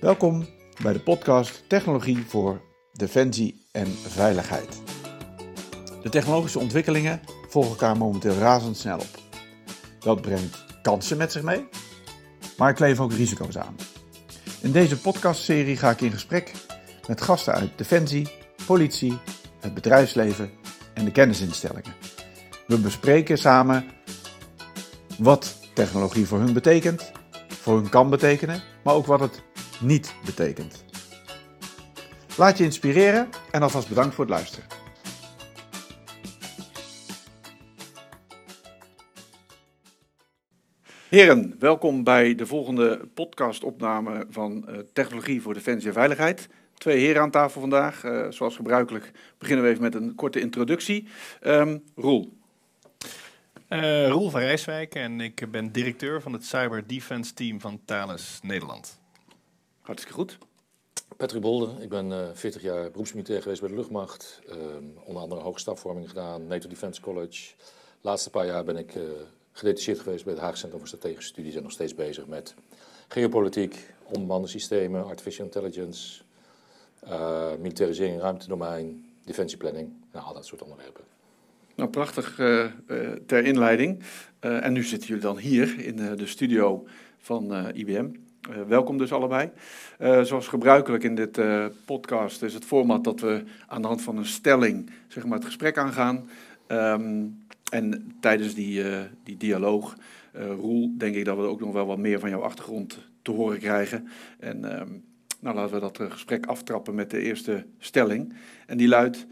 Welkom 0.00 0.46
bij 0.82 0.92
de 0.92 1.00
podcast 1.00 1.68
Technologie 1.68 2.24
voor 2.26 2.60
Defensie 2.92 3.66
en 3.72 3.86
Veiligheid. 3.86 4.82
De 6.02 6.08
technologische 6.08 6.58
ontwikkelingen 6.58 7.20
volgen 7.48 7.70
elkaar 7.70 7.96
momenteel 7.96 8.34
razendsnel 8.34 8.98
op. 8.98 9.18
Dat 9.98 10.20
brengt 10.20 10.64
kansen 10.82 11.16
met 11.16 11.32
zich 11.32 11.42
mee, 11.42 11.68
maar 12.56 12.72
kleef 12.72 13.00
ook 13.00 13.12
risico's 13.12 13.56
aan. 13.56 13.76
In 14.60 14.72
deze 14.72 15.00
podcastserie 15.00 15.76
ga 15.76 15.90
ik 15.90 16.00
in 16.00 16.10
gesprek 16.10 16.52
met 17.06 17.20
gasten 17.20 17.54
uit 17.54 17.78
Defensie, 17.78 18.28
politie, 18.66 19.18
het 19.60 19.74
bedrijfsleven 19.74 20.50
en 20.94 21.04
de 21.04 21.12
kennisinstellingen. 21.12 21.94
We 22.66 22.78
bespreken 22.78 23.38
samen 23.38 23.86
wat 25.18 25.56
technologie 25.74 26.26
voor 26.26 26.38
hun 26.38 26.52
betekent, 26.52 27.12
voor 27.48 27.74
hun 27.74 27.88
kan 27.88 28.10
betekenen, 28.10 28.62
maar 28.84 28.94
ook 28.94 29.06
wat 29.06 29.20
het 29.20 29.42
niet 29.80 30.14
betekent. 30.24 30.84
Laat 32.36 32.58
je 32.58 32.64
inspireren 32.64 33.28
en 33.50 33.62
alvast 33.62 33.88
bedankt 33.88 34.14
voor 34.14 34.24
het 34.24 34.34
luisteren. 34.34 34.66
Heren, 41.08 41.56
welkom 41.58 42.04
bij 42.04 42.34
de 42.34 42.46
volgende 42.46 43.08
podcastopname 43.14 44.26
van 44.30 44.64
uh, 44.68 44.78
Technologie 44.92 45.42
voor 45.42 45.54
Defensie 45.54 45.88
en 45.88 45.94
Veiligheid. 45.94 46.48
Twee 46.74 46.98
heren 46.98 47.22
aan 47.22 47.30
tafel 47.30 47.60
vandaag. 47.60 48.04
Uh, 48.04 48.26
zoals 48.30 48.56
gebruikelijk 48.56 49.10
beginnen 49.38 49.64
we 49.64 49.70
even 49.70 49.82
met 49.82 49.94
een 49.94 50.14
korte 50.14 50.40
introductie. 50.40 51.08
Um, 51.42 51.82
Roel. 51.96 52.36
Uh, 53.68 54.08
Roel 54.08 54.30
van 54.30 54.40
Rijswijk 54.40 54.94
en 54.94 55.20
ik 55.20 55.50
ben 55.50 55.72
directeur 55.72 56.22
van 56.22 56.32
het 56.32 56.44
Cyber 56.44 56.86
Defense 56.86 57.34
Team 57.34 57.60
van 57.60 57.80
Thales 57.84 58.38
Nederland. 58.42 59.00
Hartstikke 59.88 60.18
goed. 60.18 60.38
Patrick 61.16 61.42
Bolden, 61.42 61.82
ik 61.82 61.88
ben 61.88 62.10
uh, 62.10 62.28
40 62.32 62.62
jaar 62.62 62.90
beroepsmilitair 62.90 63.42
geweest 63.42 63.60
bij 63.60 63.70
de 63.70 63.76
luchtmacht. 63.76 64.40
Uh, 64.48 64.54
onder 65.04 65.22
andere 65.22 65.40
hoge 65.40 65.58
stafvorming 65.58 66.08
gedaan, 66.08 66.46
NATO 66.46 66.68
Defense 66.68 67.00
College. 67.00 67.54
De 68.00 68.08
laatste 68.08 68.30
paar 68.30 68.46
jaar 68.46 68.64
ben 68.64 68.76
ik 68.76 68.94
uh, 68.94 69.02
gedetacheerd 69.52 69.98
geweest 69.98 70.24
bij 70.24 70.32
het 70.32 70.42
Haag 70.42 70.56
Centrum 70.56 70.78
voor 70.78 70.88
Strategische 70.88 71.28
Studies 71.28 71.54
en 71.54 71.62
nog 71.62 71.72
steeds 71.72 71.94
bezig 71.94 72.26
met 72.26 72.54
geopolitiek, 73.08 73.94
onbemande 74.04 74.48
systemen, 74.48 75.04
artificial 75.04 75.46
intelligence, 75.46 76.22
uh, 77.04 77.50
militarisering, 77.60 78.20
ruimtedomein, 78.20 79.10
defensieplanning, 79.24 79.92
nou, 80.12 80.26
al 80.26 80.34
dat 80.34 80.46
soort 80.46 80.62
onderwerpen. 80.62 81.04
Nou, 81.74 81.90
prachtig 81.90 82.38
uh, 82.38 82.64
uh, 82.86 83.12
ter 83.26 83.44
inleiding. 83.44 84.02
en 84.40 84.72
nu 84.72 84.82
zitten 84.82 85.08
jullie 85.08 85.22
dan 85.22 85.38
hier 85.38 85.78
in 85.78 85.96
de 85.96 86.26
studio 86.26 86.86
van 87.18 87.72
IBM. 87.74 88.10
Welkom 88.68 88.98
dus 88.98 89.12
allebei. 89.12 89.50
zoals 89.98 90.48
gebruikelijk 90.48 91.04
in 91.04 91.14
dit 91.14 91.40
podcast 91.84 92.42
is 92.42 92.54
het 92.54 92.64
format 92.64 93.04
dat 93.04 93.20
we 93.20 93.44
aan 93.66 93.82
de 93.82 93.88
hand 93.88 94.02
van 94.02 94.16
een 94.16 94.26
stelling 94.26 94.90
zeg 95.08 95.24
maar, 95.24 95.38
het 95.38 95.46
gesprek 95.46 95.78
aangaan. 95.78 96.28
Um, 96.68 97.46
en 97.70 98.14
tijdens 98.20 98.54
die, 98.54 98.84
die 99.24 99.36
dialoog, 99.36 99.96
Roel, 100.32 100.94
denk 100.98 101.14
ik 101.14 101.24
dat 101.24 101.36
we 101.36 101.42
ook 101.42 101.60
nog 101.60 101.72
wel 101.72 101.86
wat 101.86 101.98
meer 101.98 102.20
van 102.20 102.30
jouw 102.30 102.42
achtergrond 102.42 102.98
te 103.22 103.30
horen 103.30 103.58
krijgen. 103.58 104.08
En 104.38 104.80
um, 104.80 105.04
nou, 105.40 105.56
laten 105.56 105.74
we 105.74 105.80
dat 105.80 106.00
gesprek 106.10 106.46
aftrappen 106.46 106.94
met 106.94 107.10
de 107.10 107.20
eerste 107.20 107.66
stelling. 107.78 108.34
En 108.66 108.76
die 108.76 108.88
luidt: 108.88 109.26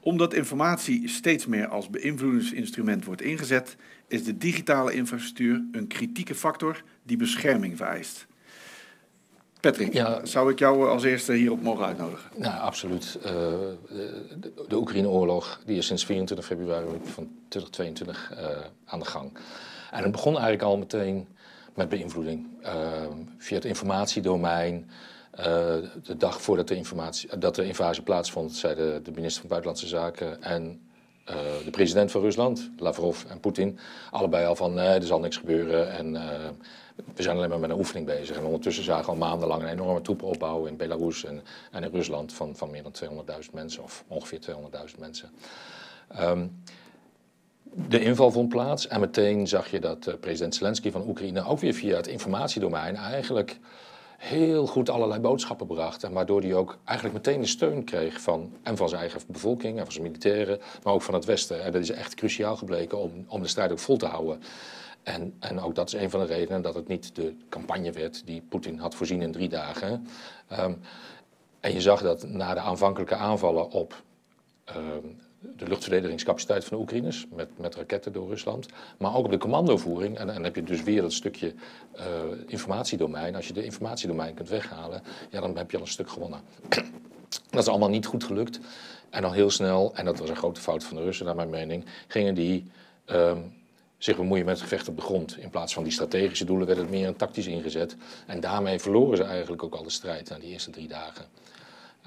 Omdat 0.00 0.34
informatie 0.34 1.08
steeds 1.08 1.46
meer 1.46 1.66
als 1.66 1.90
beïnvloedingsinstrument 1.90 3.04
wordt 3.04 3.22
ingezet, 3.22 3.76
is 4.08 4.24
de 4.24 4.36
digitale 4.36 4.92
infrastructuur 4.92 5.62
een 5.72 5.86
kritieke 5.86 6.34
factor 6.34 6.82
die 7.02 7.16
bescherming 7.16 7.76
vereist. 7.76 8.26
Patrick, 9.60 9.92
ja, 9.92 10.24
zou 10.24 10.50
ik 10.50 10.58
jou 10.58 10.88
als 10.88 11.04
eerste 11.04 11.32
hierop 11.32 11.62
mogen 11.62 11.84
uitnodigen? 11.84 12.30
Nou, 12.36 12.60
absoluut. 12.60 13.18
Uh, 13.18 13.24
de, 13.24 14.64
de 14.68 14.76
Oekraïne-oorlog 14.76 15.60
die 15.66 15.76
is 15.76 15.86
sinds 15.86 16.04
24 16.04 16.46
februari 16.46 16.86
van 17.02 17.28
2022 17.48 18.32
uh, 18.32 18.46
aan 18.84 18.98
de 18.98 19.04
gang. 19.04 19.32
En 19.90 20.02
het 20.02 20.12
begon 20.12 20.32
eigenlijk 20.32 20.62
al 20.62 20.78
meteen 20.78 21.28
met 21.74 21.88
beïnvloeding. 21.88 22.46
Uh, 22.62 22.72
via 23.38 23.56
het 23.56 23.64
informatiedomein, 23.64 24.90
uh, 25.38 25.44
de 26.02 26.16
dag 26.16 26.42
voordat 26.42 26.68
de, 26.68 26.74
informatie, 26.74 27.38
dat 27.38 27.54
de 27.54 27.64
invasie 27.64 28.02
plaatsvond, 28.02 28.52
zeiden 28.52 29.02
de 29.02 29.10
minister 29.10 29.40
van 29.40 29.48
Buitenlandse 29.48 29.88
Zaken 29.88 30.42
en 30.42 30.80
uh, 31.28 31.34
de 31.64 31.70
president 31.70 32.10
van 32.10 32.20
Rusland, 32.20 32.70
Lavrov 32.76 33.24
en 33.28 33.40
Poetin, 33.40 33.78
allebei 34.10 34.46
al 34.46 34.56
van 34.56 34.74
nee, 34.74 34.86
er 34.88 35.02
zal 35.02 35.20
niks 35.20 35.36
gebeuren 35.36 35.92
en 35.92 36.16
we 37.14 37.22
zijn 37.22 37.36
alleen 37.36 37.48
maar 37.48 37.58
met 37.58 37.70
een 37.70 37.76
oefening 37.76 38.06
bezig. 38.06 38.36
En 38.36 38.44
ondertussen 38.44 38.84
zagen 38.84 39.04
we 39.04 39.10
al 39.10 39.16
maandenlang 39.16 39.62
een 39.62 39.68
enorme 39.68 40.00
troepenopbouw 40.00 40.64
in 40.64 40.76
Belarus 40.76 41.24
en, 41.24 41.42
en 41.70 41.82
in 41.82 41.90
Rusland 41.90 42.32
van, 42.32 42.56
van 42.56 42.70
meer 42.70 42.82
dan 42.82 43.24
200.000 43.44 43.50
mensen, 43.52 43.82
of 43.82 44.04
ongeveer 44.08 44.38
200.000 44.94 44.98
mensen. 44.98 45.30
Um, 46.20 46.62
de 47.72 48.00
inval 48.00 48.30
vond 48.30 48.48
plaats 48.48 48.88
en 48.88 49.00
meteen 49.00 49.48
zag 49.48 49.70
je 49.70 49.80
dat 49.80 50.20
president 50.20 50.54
Zelensky 50.54 50.90
van 50.90 51.08
Oekraïne 51.08 51.46
ook 51.46 51.60
weer 51.60 51.74
via 51.74 51.96
het 51.96 52.06
informatiedomein 52.06 52.96
eigenlijk 52.96 53.58
heel 54.20 54.66
goed 54.66 54.90
allerlei 54.90 55.20
boodschappen 55.20 55.66
bracht. 55.66 56.02
En 56.02 56.12
waardoor 56.12 56.40
hij 56.40 56.54
ook 56.54 56.78
eigenlijk 56.84 57.16
meteen 57.16 57.40
de 57.40 57.46
steun 57.46 57.84
kreeg 57.84 58.20
van, 58.20 58.52
en 58.62 58.76
van 58.76 58.88
zijn 58.88 59.00
eigen 59.00 59.20
bevolking 59.26 59.78
en 59.78 59.84
van 59.84 59.92
zijn 59.92 60.04
militairen, 60.04 60.60
maar 60.82 60.92
ook 60.92 61.02
van 61.02 61.14
het 61.14 61.24
Westen. 61.24 61.62
En 61.64 61.72
dat 61.72 61.82
is 61.82 61.90
echt 61.90 62.14
cruciaal 62.14 62.56
gebleken 62.56 62.98
om, 62.98 63.24
om 63.28 63.42
de 63.42 63.48
strijd 63.48 63.72
ook 63.72 63.78
vol 63.78 63.96
te 63.96 64.06
houden. 64.06 64.42
En, 65.02 65.36
en 65.38 65.60
ook 65.60 65.74
dat 65.74 65.92
is 65.92 66.00
een 66.00 66.10
van 66.10 66.20
de 66.20 66.26
redenen 66.26 66.62
dat 66.62 66.74
het 66.74 66.88
niet 66.88 67.14
de 67.14 67.34
campagne 67.48 67.92
werd 67.92 68.26
die 68.26 68.42
Poetin 68.48 68.78
had 68.78 68.94
voorzien 68.94 69.22
in 69.22 69.32
drie 69.32 69.48
dagen. 69.48 70.06
Um, 70.52 70.80
en 71.60 71.72
je 71.72 71.80
zag 71.80 72.02
dat 72.02 72.28
na 72.28 72.54
de 72.54 72.60
aanvankelijke 72.60 73.14
aanvallen 73.14 73.70
op 73.70 74.02
um, 74.76 75.18
de 75.40 75.68
luchtverdedigingscapaciteit 75.68 76.64
van 76.64 76.76
de 76.76 76.82
Oekraïners 76.82 77.26
met, 77.34 77.58
met 77.58 77.74
raketten 77.74 78.12
door 78.12 78.28
Rusland. 78.28 78.66
Maar 78.98 79.16
ook 79.16 79.24
op 79.24 79.30
de 79.30 79.38
commandovoering. 79.38 80.18
En, 80.18 80.26
dan 80.26 80.44
heb 80.44 80.54
je 80.54 80.62
dus 80.62 80.82
weer 80.82 81.02
dat 81.02 81.12
stukje 81.12 81.54
uh, 81.96 82.04
informatiedomein. 82.46 83.34
Als 83.34 83.46
je 83.46 83.52
de 83.52 83.64
informatiedomein 83.64 84.34
kunt 84.34 84.48
weghalen, 84.48 85.02
ja, 85.30 85.40
dan 85.40 85.56
heb 85.56 85.70
je 85.70 85.76
al 85.76 85.82
een 85.82 85.88
stuk 85.88 86.10
gewonnen. 86.10 86.40
dat 87.50 87.62
is 87.62 87.68
allemaal 87.68 87.88
niet 87.88 88.06
goed 88.06 88.24
gelukt. 88.24 88.60
En 89.10 89.24
al 89.24 89.32
heel 89.32 89.50
snel, 89.50 89.94
en 89.94 90.04
dat 90.04 90.18
was 90.18 90.28
een 90.28 90.36
grote 90.36 90.60
fout 90.60 90.84
van 90.84 90.96
de 90.96 91.02
Russen 91.02 91.26
naar 91.26 91.34
mijn 91.34 91.50
mening, 91.50 91.84
gingen 92.06 92.34
die 92.34 92.70
um, 93.06 93.52
zich 93.98 94.16
bemoeien 94.16 94.44
met 94.44 94.54
het 94.54 94.62
gevecht 94.62 94.88
op 94.88 94.96
de 94.96 95.02
grond. 95.02 95.36
In 95.38 95.50
plaats 95.50 95.72
van 95.72 95.82
die 95.82 95.92
strategische 95.92 96.44
doelen 96.44 96.66
werd 96.66 96.78
het 96.78 96.90
meer 96.90 97.06
een 97.08 97.16
tactisch 97.16 97.46
ingezet. 97.46 97.96
En 98.26 98.40
daarmee 98.40 98.78
verloren 98.78 99.16
ze 99.16 99.24
eigenlijk 99.24 99.62
ook 99.62 99.74
al 99.74 99.82
de 99.82 99.90
strijd 99.90 100.28
na 100.28 100.38
die 100.38 100.50
eerste 100.50 100.70
drie 100.70 100.88
dagen. 100.88 101.24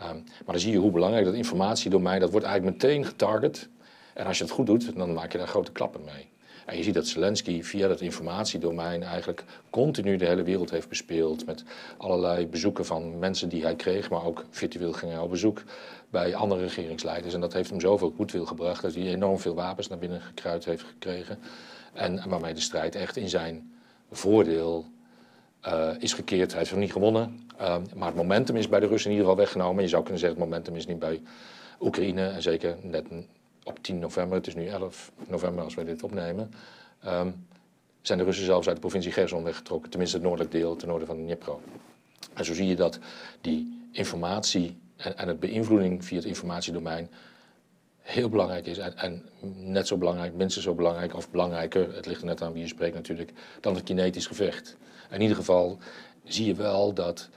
Um, 0.09 0.23
maar 0.23 0.45
dan 0.45 0.59
zie 0.59 0.71
je 0.71 0.77
hoe 0.77 0.91
belangrijk 0.91 1.25
dat 1.25 1.33
informatiedomein, 1.33 2.19
dat 2.19 2.31
wordt 2.31 2.45
eigenlijk 2.45 2.75
meteen 2.75 3.05
getarget. 3.05 3.69
En 4.13 4.25
als 4.25 4.37
je 4.37 4.43
het 4.43 4.53
goed 4.53 4.65
doet, 4.65 4.95
dan 4.95 5.13
maak 5.13 5.31
je 5.31 5.37
daar 5.37 5.47
grote 5.47 5.71
klappen 5.71 6.01
mee. 6.03 6.31
En 6.65 6.77
je 6.77 6.83
ziet 6.83 6.93
dat 6.93 7.07
Zelensky 7.07 7.63
via 7.63 7.87
dat 7.87 8.01
informatiedomein 8.01 9.03
eigenlijk 9.03 9.43
continu 9.69 10.17
de 10.17 10.25
hele 10.25 10.43
wereld 10.43 10.69
heeft 10.69 10.89
bespeeld. 10.89 11.45
Met 11.45 11.63
allerlei 11.97 12.47
bezoeken 12.47 12.85
van 12.85 13.19
mensen 13.19 13.49
die 13.49 13.63
hij 13.63 13.75
kreeg, 13.75 14.09
maar 14.09 14.25
ook 14.25 14.45
virtueel 14.49 14.93
ging 14.93 15.11
hij 15.11 15.21
op 15.21 15.29
bezoek 15.29 15.63
bij 16.09 16.35
andere 16.35 16.61
regeringsleiders. 16.61 17.33
En 17.33 17.41
dat 17.41 17.53
heeft 17.53 17.69
hem 17.69 17.79
zoveel 17.79 18.13
goedwil 18.15 18.45
gebracht 18.45 18.81
dat 18.81 18.93
hij 18.93 19.03
enorm 19.03 19.39
veel 19.39 19.55
wapens 19.55 19.87
naar 19.87 19.97
binnen 19.97 20.21
gekruid 20.21 20.65
heeft 20.65 20.83
gekregen. 20.83 21.39
En 21.93 22.29
waarmee 22.29 22.53
de 22.53 22.61
strijd 22.61 22.95
echt 22.95 23.17
in 23.17 23.29
zijn 23.29 23.71
voordeel 24.11 24.85
uh, 25.67 25.89
is 25.99 26.13
gekeerd. 26.13 26.49
Hij 26.49 26.59
heeft 26.59 26.71
nog 26.71 26.79
niet 26.79 26.91
gewonnen. 26.91 27.47
Uh, 27.61 27.77
maar 27.95 28.07
het 28.07 28.15
momentum 28.15 28.55
is 28.55 28.69
bij 28.69 28.79
de 28.79 28.87
Russen 28.87 29.11
in 29.11 29.17
ieder 29.17 29.29
geval 29.29 29.43
weggenomen. 29.45 29.83
Je 29.83 29.89
zou 29.89 30.01
kunnen 30.01 30.19
zeggen, 30.19 30.39
het 30.39 30.49
momentum 30.49 30.75
is 30.75 30.85
niet 30.85 30.99
bij 30.99 31.21
Oekraïne. 31.79 32.27
En 32.27 32.41
zeker 32.41 32.77
net 32.81 33.05
op 33.63 33.83
10 33.83 33.99
november, 33.99 34.37
het 34.37 34.47
is 34.47 34.55
nu 34.55 34.67
11 34.67 35.11
november 35.27 35.63
als 35.63 35.75
wij 35.75 35.85
dit 35.85 36.03
opnemen. 36.03 36.53
Um, 37.05 37.45
zijn 38.01 38.17
de 38.17 38.23
Russen 38.23 38.45
zelfs 38.45 38.67
uit 38.67 38.75
de 38.75 38.81
provincie 38.81 39.11
Gerson 39.11 39.43
weggetrokken. 39.43 39.89
Tenminste 39.89 40.17
het 40.17 40.25
noordelijk 40.25 40.51
deel, 40.51 40.75
ten 40.75 40.87
noorden 40.87 41.07
van 41.07 41.17
de 41.17 41.23
Dnipro. 41.23 41.61
En 42.33 42.45
zo 42.45 42.53
zie 42.53 42.67
je 42.67 42.75
dat 42.75 42.99
die 43.41 43.89
informatie 43.91 44.77
en, 44.95 45.17
en 45.17 45.27
het 45.27 45.39
beïnvloeding 45.39 46.05
via 46.05 46.17
het 46.17 46.25
informatiedomein 46.25 47.09
heel 48.03 48.29
belangrijk 48.29 48.65
is. 48.65 48.77
En, 48.77 48.97
en, 48.97 49.23
net 49.55 49.87
zo 49.87 49.97
belangrijk, 49.97 50.33
minstens 50.33 50.65
zo 50.65 50.73
belangrijk 50.73 51.15
of 51.15 51.29
belangrijker, 51.29 51.95
het 51.95 52.05
ligt 52.05 52.21
er 52.21 52.27
net 52.27 52.41
aan 52.41 52.53
wie 52.53 52.61
je 52.61 52.67
spreekt 52.67 52.95
natuurlijk, 52.95 53.31
dan 53.61 53.75
het 53.75 53.83
kinetisch 53.83 54.27
gevecht. 54.27 54.77
In 55.13 55.21
ieder 55.21 55.35
geval 55.35 55.77
zie 56.23 56.45
je 56.45 56.55
wel 56.55 56.93
dat 56.93 57.29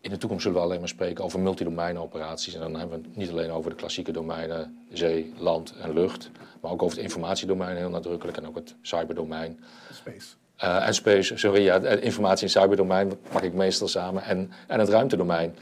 in 0.00 0.10
de 0.10 0.16
toekomst 0.16 0.42
zullen 0.42 0.58
we 0.58 0.64
alleen 0.64 0.78
maar 0.78 0.88
spreken 0.88 1.24
over 1.24 1.40
multidomeinoperaties. 1.40 2.54
En 2.54 2.60
dan 2.60 2.76
hebben 2.76 3.00
we 3.00 3.08
het 3.08 3.16
niet 3.16 3.30
alleen 3.30 3.50
over 3.50 3.70
de 3.70 3.76
klassieke 3.76 4.12
domeinen 4.12 4.86
zee, 4.92 5.32
land 5.38 5.74
en 5.80 5.92
lucht, 5.92 6.30
maar 6.60 6.70
ook 6.70 6.82
over 6.82 6.96
het 6.96 7.04
informatiedomein 7.04 7.76
heel 7.76 7.90
nadrukkelijk 7.90 8.36
en 8.36 8.46
ook 8.46 8.54
het 8.54 8.74
cyberdomein. 8.82 9.64
Space. 9.92 10.26
Uh, 10.64 10.86
en 10.86 10.94
space, 10.94 11.36
sorry, 11.36 11.62
ja, 11.62 11.78
informatie- 11.78 12.46
en 12.46 12.50
cyberdomein 12.50 13.12
pak 13.32 13.42
ik 13.42 13.52
meestal 13.52 13.88
samen. 13.88 14.22
En, 14.22 14.50
en 14.66 14.78
het 14.78 14.88
ruimtedomein. 14.88 15.56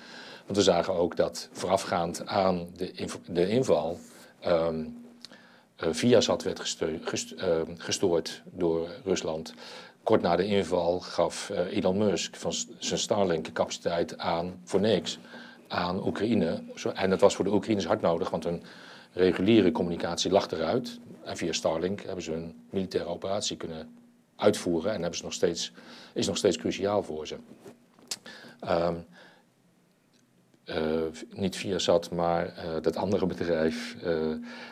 Want 0.44 0.56
we 0.58 0.62
zagen 0.62 0.94
ook 0.94 1.16
dat 1.16 1.48
voorafgaand 1.52 2.26
aan 2.26 2.68
de, 2.76 2.92
de 3.26 3.48
inval 3.48 3.98
um, 4.46 5.04
Uh, 5.84 5.88
Viasat 5.92 6.42
werd 6.42 6.60
gest 6.60 7.32
uh, 7.32 7.60
gestoord 7.76 8.42
door 8.44 8.88
Rusland. 9.04 9.54
Kort 10.06 10.22
na 10.22 10.36
de 10.36 10.46
inval 10.46 11.00
gaf 11.00 11.50
uh, 11.50 11.76
Elon 11.76 11.98
Musk 11.98 12.36
van 12.36 12.52
zijn 12.78 13.00
Starlink-capaciteit 13.00 14.18
aan 14.18 14.60
voor 14.64 14.80
niks 14.80 15.18
aan 15.68 16.06
Oekraïne. 16.06 16.62
En 16.94 17.10
dat 17.10 17.20
was 17.20 17.34
voor 17.34 17.44
de 17.44 17.52
Oekraïners 17.52 17.86
hard 17.86 18.00
nodig, 18.00 18.30
want 18.30 18.44
hun 18.44 18.62
reguliere 19.12 19.72
communicatie 19.72 20.30
lag 20.30 20.50
eruit. 20.50 21.00
En 21.24 21.36
via 21.36 21.52
Starlink 21.52 22.00
hebben 22.00 22.24
ze 22.24 22.32
een 22.32 22.54
militaire 22.70 23.10
operatie 23.10 23.56
kunnen 23.56 23.96
uitvoeren 24.36 24.92
en 24.92 25.00
hebben 25.00 25.18
ze 25.18 25.24
nog 25.24 25.32
steeds, 25.32 25.72
is 26.14 26.26
nog 26.26 26.36
steeds 26.36 26.56
cruciaal 26.56 27.02
voor 27.02 27.26
ze. 27.26 27.36
Um, 28.68 29.06
uh, 30.66 31.02
niet 31.30 31.56
Viasat, 31.56 32.10
maar 32.10 32.46
uh, 32.46 32.82
dat 32.82 32.96
andere 32.96 33.26
bedrijf 33.26 33.96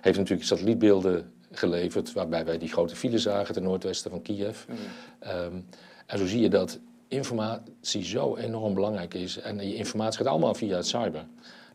heeft 0.00 0.18
natuurlijk 0.18 0.46
satellietbeelden 0.46 1.33
geleverd 1.54 2.12
waarbij 2.12 2.44
wij 2.44 2.58
die 2.58 2.68
grote 2.68 2.96
file 2.96 3.18
zagen 3.18 3.54
ten 3.54 3.62
noordwesten 3.62 4.10
van 4.10 4.22
Kiev. 4.22 4.64
Mm. 4.68 4.76
Um, 5.30 5.66
en 6.06 6.18
zo 6.18 6.26
zie 6.26 6.40
je 6.40 6.48
dat 6.48 6.78
informatie 7.08 8.04
zo 8.04 8.36
enorm 8.36 8.74
belangrijk 8.74 9.14
is. 9.14 9.38
En 9.38 9.58
die 9.58 9.74
informatie 9.74 10.18
gaat 10.18 10.26
allemaal 10.26 10.54
via 10.54 10.76
het 10.76 10.86
cyber. 10.86 11.26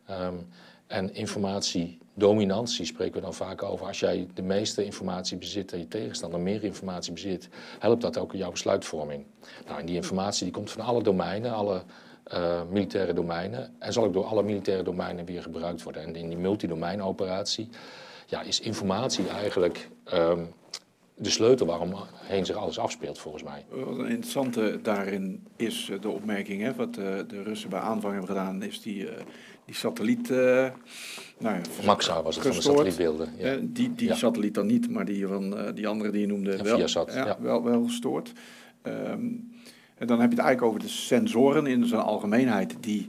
Um, 0.09 0.47
en 0.87 1.13
informatiedominantie 1.13 2.85
spreken 2.85 3.13
we 3.13 3.21
dan 3.21 3.33
vaak 3.33 3.63
over. 3.63 3.85
Als 3.85 3.99
jij 3.99 4.27
de 4.33 4.41
meeste 4.41 4.85
informatie 4.85 5.37
bezit 5.37 5.73
en 5.73 5.79
je 5.79 5.87
tegenstander 5.87 6.39
meer 6.39 6.63
informatie 6.63 7.13
bezit, 7.13 7.49
helpt 7.79 8.01
dat 8.01 8.17
ook 8.17 8.33
in 8.33 8.39
jouw 8.39 8.51
besluitvorming. 8.51 9.25
Nou, 9.67 9.79
en 9.79 9.85
die 9.85 9.95
informatie 9.95 10.43
die 10.43 10.53
komt 10.53 10.71
van 10.71 10.81
alle 10.81 11.03
domeinen, 11.03 11.53
alle 11.53 11.83
uh, 12.33 12.61
militaire 12.69 13.13
domeinen. 13.13 13.75
En 13.79 13.93
zal 13.93 14.03
ook 14.03 14.13
door 14.13 14.25
alle 14.25 14.43
militaire 14.43 14.83
domeinen 14.83 15.25
weer 15.25 15.41
gebruikt 15.41 15.83
worden. 15.83 16.03
En 16.03 16.15
in 16.15 16.29
die 16.29 16.37
multidomeinoperatie 16.37 17.69
ja, 18.29 18.41
is 18.41 18.59
informatie 18.59 19.27
eigenlijk 19.27 19.89
um, 20.13 20.47
de 21.15 21.29
sleutel 21.29 21.65
waarom 21.65 21.93
heen 22.15 22.45
zich 22.45 22.55
alles 22.55 22.79
afspeelt, 22.79 23.19
volgens 23.19 23.43
mij. 23.43 23.65
Wat 23.69 23.97
een 23.97 24.07
interessante 24.09 24.79
daarin 24.81 25.47
is 25.55 25.91
de 26.01 26.09
opmerking, 26.09 26.61
hè, 26.61 26.75
wat 26.75 26.93
de, 26.93 27.25
de 27.27 27.43
Russen 27.43 27.69
bij 27.69 27.79
aanvang 27.79 28.13
hebben 28.13 28.29
gedaan, 28.29 28.63
is 28.63 28.81
die, 28.81 29.03
uh, 29.03 29.11
die 29.65 29.75
satelliet. 29.75 30.29
Uh, 30.29 30.37
nou 31.37 31.55
ja, 31.55 31.61
Maxa 31.85 32.23
was 32.23 32.35
het 32.35 32.45
gestoord. 32.45 32.75
van 32.75 32.85
de 32.85 32.91
satellietbeelden. 32.91 33.33
Ja. 33.37 33.55
Uh, 33.55 33.61
die 33.63 33.95
die 33.95 34.07
ja. 34.07 34.15
satelliet 34.15 34.53
dan 34.53 34.65
niet, 34.65 34.89
maar 34.89 35.05
die 35.05 35.27
van 35.27 35.73
die 35.73 35.87
andere 35.87 36.11
die 36.11 36.21
je 36.21 36.27
noemde 36.27 36.51
en 36.51 36.63
wel, 36.63 36.77
Viasat, 36.77 37.13
ja, 37.13 37.37
Wel, 37.39 37.63
wel 37.63 37.83
gestoord. 37.83 38.31
Um, 38.83 39.51
en 39.95 40.07
dan 40.07 40.19
heb 40.19 40.29
je 40.29 40.35
het 40.35 40.45
eigenlijk 40.45 40.61
over 40.61 40.79
de 40.79 40.93
sensoren 40.93 41.67
in 41.67 41.85
zijn 41.85 42.01
algemeenheid 42.01 42.75
die 42.79 43.07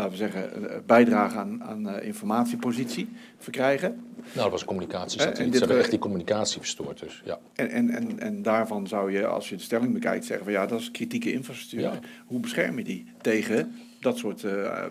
laten 0.00 0.18
we 0.18 0.30
zeggen, 0.30 0.82
bijdragen 0.86 1.38
aan, 1.38 1.64
aan 1.64 1.88
uh, 1.88 2.06
informatiepositie 2.06 3.08
verkrijgen. 3.38 3.90
Nou, 4.16 4.34
dat 4.42 4.50
was 4.50 4.64
communicatie. 4.64 5.20
Uh, 5.20 5.34
Ze 5.34 5.58
hebben 5.58 5.78
echt 5.78 5.90
die 5.90 5.98
communicatie 5.98 6.60
verstoord. 6.60 7.00
Dus, 7.00 7.22
ja. 7.24 7.38
en, 7.54 7.70
en, 7.70 7.90
en, 7.90 8.20
en 8.20 8.42
daarvan 8.42 8.86
zou 8.86 9.12
je, 9.12 9.26
als 9.26 9.48
je 9.48 9.56
de 9.56 9.62
stelling 9.62 9.92
bekijkt, 9.92 10.24
zeggen 10.24 10.44
van 10.44 10.54
ja, 10.54 10.66
dat 10.66 10.80
is 10.80 10.90
kritieke 10.90 11.32
infrastructuur. 11.32 11.80
Ja. 11.80 11.98
Hoe 12.26 12.40
bescherm 12.40 12.78
je 12.78 12.84
die 12.84 13.06
tegen 13.20 13.74
dat 14.00 14.18
soort 14.18 14.42
uh, 14.42 14.84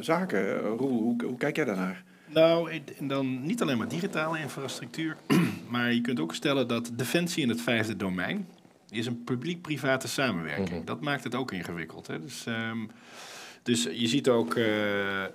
zaken? 0.00 0.58
Roel, 0.58 0.88
hoe, 0.88 1.24
hoe 1.24 1.36
kijk 1.38 1.56
jij 1.56 1.64
daarnaar? 1.64 2.04
Nou, 2.28 2.80
dan 3.00 3.46
niet 3.46 3.62
alleen 3.62 3.78
maar 3.78 3.88
digitale 3.88 4.38
infrastructuur, 4.38 5.16
maar 5.70 5.92
je 5.92 6.00
kunt 6.00 6.20
ook 6.20 6.34
stellen 6.34 6.68
dat 6.68 6.90
defensie 6.96 7.42
in 7.42 7.48
het 7.48 7.60
vijfde 7.60 7.96
domein 7.96 8.46
is 8.90 9.06
een 9.06 9.24
publiek-private 9.24 10.08
samenwerking. 10.08 10.68
Mm 10.68 10.76
-hmm. 10.76 10.84
Dat 10.84 11.00
maakt 11.00 11.24
het 11.24 11.34
ook 11.34 11.52
ingewikkeld. 11.52 12.06
Hè? 12.06 12.20
Dus 12.20 12.44
um, 12.46 12.90
dus 13.62 13.82
je 13.82 14.06
ziet 14.06 14.28
ook 14.28 14.54
uh, 14.54 14.64
uh, 14.64 15.26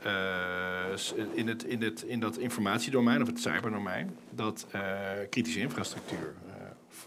in, 1.33 1.47
het, 1.47 1.63
in, 1.63 1.81
het, 1.81 2.01
in 2.01 2.19
dat 2.19 2.37
informatiedomein 2.37 3.21
of 3.21 3.27
het 3.27 3.39
cyberdomein 3.39 4.15
dat 4.35 4.67
uh, 4.75 4.81
kritische 5.29 5.59
infrastructuur, 5.59 6.33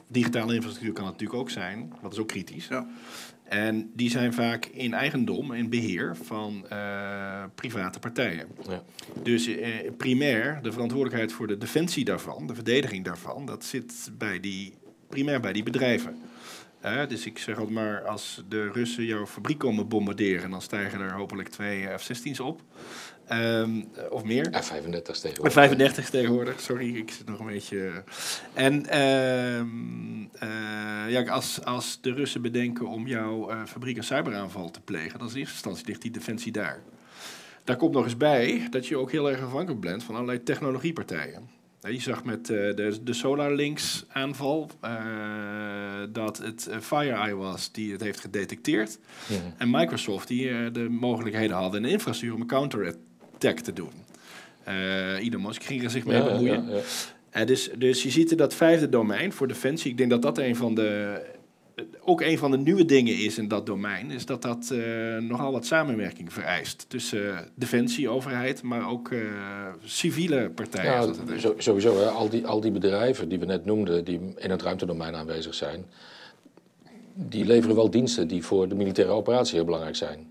digitale 0.07 0.55
infrastructuur 0.55 0.95
kan 0.95 1.05
het 1.05 1.13
natuurlijk 1.13 1.41
ook 1.41 1.51
zijn, 1.51 1.93
dat 2.03 2.13
is 2.13 2.19
ook 2.19 2.29
kritisch. 2.29 2.69
Ja. 2.69 2.89
En 3.45 3.91
die 3.95 4.11
zijn 4.11 4.33
vaak 4.33 4.65
in 4.65 4.95
eigendom 4.95 5.53
en 5.53 5.69
beheer 5.69 6.17
van 6.23 6.67
private 7.55 7.99
partijen. 7.99 8.47
Ja. 8.69 8.83
Dus 9.23 9.49
primair 9.97 10.59
de 10.63 10.73
verantwoordelijkheid 10.73 11.33
voor 11.33 11.47
de 11.47 11.59
defensie 11.59 12.05
daarvan, 12.05 12.47
de 12.47 12.55
verdediging 12.55 13.05
daarvan, 13.05 13.47
dat 13.47 13.65
zit 13.65 14.11
bij 14.19 14.41
die, 14.41 14.75
primair 15.09 15.41
bij 15.41 15.53
die 15.53 15.63
bedrijven. 15.63 16.17
Uh, 16.85 17.06
dus 17.09 17.27
ik 17.27 17.38
zeg 17.38 17.56
altijd 17.56 17.75
maar, 17.75 18.03
als 18.03 18.43
de 18.49 18.71
Russen 18.71 19.05
jouw 19.05 19.27
fabriek 19.27 19.59
komen 19.59 19.88
bombarderen, 19.88 20.50
dan 20.50 20.62
stijgen 20.62 21.00
er 21.00 21.12
hopelijk 21.12 21.49
twee 21.49 21.87
F-16's 21.99 22.41
op. 22.41 22.62
Um, 23.32 23.88
of 24.11 24.25
meer. 24.25 24.62
F-35 24.62 25.03
tegenwoordig. 25.03 25.53
F-35 25.53 26.11
tegenwoordig, 26.11 26.61
sorry, 26.61 26.97
ik 26.97 27.11
zit 27.11 27.29
nog 27.29 27.38
een 27.38 27.47
beetje... 27.47 28.05
En 28.55 28.87
uh, 28.87 29.56
uh, 30.49 31.11
ja, 31.11 31.23
als, 31.23 31.65
als 31.65 32.00
de 32.00 32.12
Russen 32.12 32.43
bedenken 32.43 32.87
om 32.87 33.06
jouw 33.06 33.50
uh, 33.50 33.65
fabriek 33.65 33.97
een 33.97 34.05
cyberaanval 34.05 34.71
te 34.71 34.81
plegen, 34.81 35.19
dan 35.19 35.29
is 35.29 35.33
in 35.33 35.38
eerste 35.38 35.55
instantie 35.55 35.87
ligt 35.87 36.03
die 36.03 36.11
defensie 36.11 36.53
daar. 36.53 36.81
Daar 37.65 37.76
komt 37.76 37.93
nog 37.94 38.05
eens 38.05 38.17
bij 38.17 38.67
dat 38.71 38.87
je 38.87 38.97
ook 38.97 39.11
heel 39.11 39.31
erg 39.31 39.43
afhankelijk 39.43 39.81
bent 39.81 40.05
van 40.05 40.15
allerlei 40.15 40.43
technologiepartijen. 40.43 41.60
Je 41.88 42.00
zag 42.00 42.25
met 42.25 42.50
uh, 42.50 42.56
de, 42.75 42.99
de 43.03 43.12
SolarLinks 43.12 44.05
aanval 44.09 44.71
uh, 44.85 44.91
dat 46.12 46.38
het 46.38 46.69
uh, 46.71 46.77
FireEye 46.81 47.35
was 47.35 47.73
die 47.73 47.93
het 47.93 48.00
heeft 48.00 48.21
gedetecteerd. 48.21 48.99
Ja. 49.29 49.37
En 49.56 49.71
Microsoft 49.71 50.29
die 50.29 50.71
de 50.71 50.88
mogelijkheden 50.88 51.56
hadden 51.56 51.85
een 51.85 51.91
infrastructuur 51.91 52.35
om 52.35 52.41
een 52.41 52.47
counterattack 52.47 53.59
te 53.59 53.73
doen. 53.73 53.93
Elon 55.19 55.43
Musk 55.43 55.62
ging 55.62 55.82
er 55.85 55.91
zich 55.91 56.05
mee 56.05 56.17
ja, 56.17 56.25
bemoeien. 56.25 56.65
Ja, 57.32 57.44
dus, 57.44 57.71
dus 57.79 58.03
je 58.03 58.11
ziet 58.11 58.31
in 58.31 58.37
dat 58.37 58.55
vijfde 58.55 58.88
domein 58.88 59.33
voor 59.33 59.49
defensie, 59.49 59.91
ik 59.91 59.97
denk 59.97 60.11
dat 60.11 60.23
dat 60.23 60.38
een 60.38 60.56
van 60.56 60.75
de 60.75 61.21
ook 62.00 62.21
een 62.21 62.38
van 62.38 62.50
de 62.50 62.59
nieuwe 62.59 62.85
dingen 62.85 63.19
is 63.19 63.38
in 63.38 63.49
dat 63.49 63.67
domein, 63.67 64.11
is 64.11 64.27
dat 64.27 64.43
dat 64.43 64.71
uh, 64.73 65.19
nogal 65.19 65.53
wat 65.53 65.67
samenwerking 65.67 66.32
vereist 66.32 66.85
tussen 66.88 67.23
uh, 67.23 67.38
defensie, 67.55 68.09
overheid, 68.09 68.62
maar 68.62 68.91
ook 68.91 69.11
uh, 69.11 69.21
civiele 69.85 70.50
partijen. 70.50 71.15
Ja, 71.27 71.53
sowieso, 71.56 71.99
hè. 71.99 72.06
Al, 72.06 72.29
die, 72.29 72.47
al 72.47 72.61
die 72.61 72.71
bedrijven 72.71 73.29
die 73.29 73.38
we 73.38 73.47
net 73.47 73.65
noemden, 73.65 74.05
die 74.05 74.21
in 74.37 74.50
het 74.50 74.62
ruimtedomein 74.62 75.15
aanwezig 75.15 75.55
zijn, 75.55 75.85
die 77.15 77.44
leveren 77.44 77.77
wel 77.77 77.91
diensten 77.91 78.29
die 78.29 78.44
voor 78.44 78.69
de 78.69 78.75
militaire 78.75 79.12
operatie 79.12 79.55
heel 79.55 79.65
belangrijk 79.65 79.97
zijn. 79.97 80.29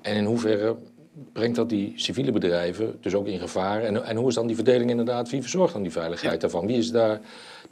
En 0.00 0.16
in 0.16 0.24
hoeverre 0.24 0.76
brengt 1.32 1.56
dat 1.56 1.68
die 1.68 1.92
civiele 1.96 2.32
bedrijven 2.32 2.98
dus 3.00 3.14
ook 3.14 3.26
in 3.26 3.38
gevaar? 3.38 3.82
En, 3.82 4.04
en 4.04 4.16
hoe 4.16 4.28
is 4.28 4.34
dan 4.34 4.46
die 4.46 4.56
verdeling 4.56 4.90
inderdaad? 4.90 5.30
Wie 5.30 5.40
verzorgt 5.40 5.72
dan 5.72 5.82
die 5.82 5.92
veiligheid 5.92 6.40
daarvan? 6.40 6.66
Wie 6.66 6.78
is 6.78 6.90
daar 6.90 7.20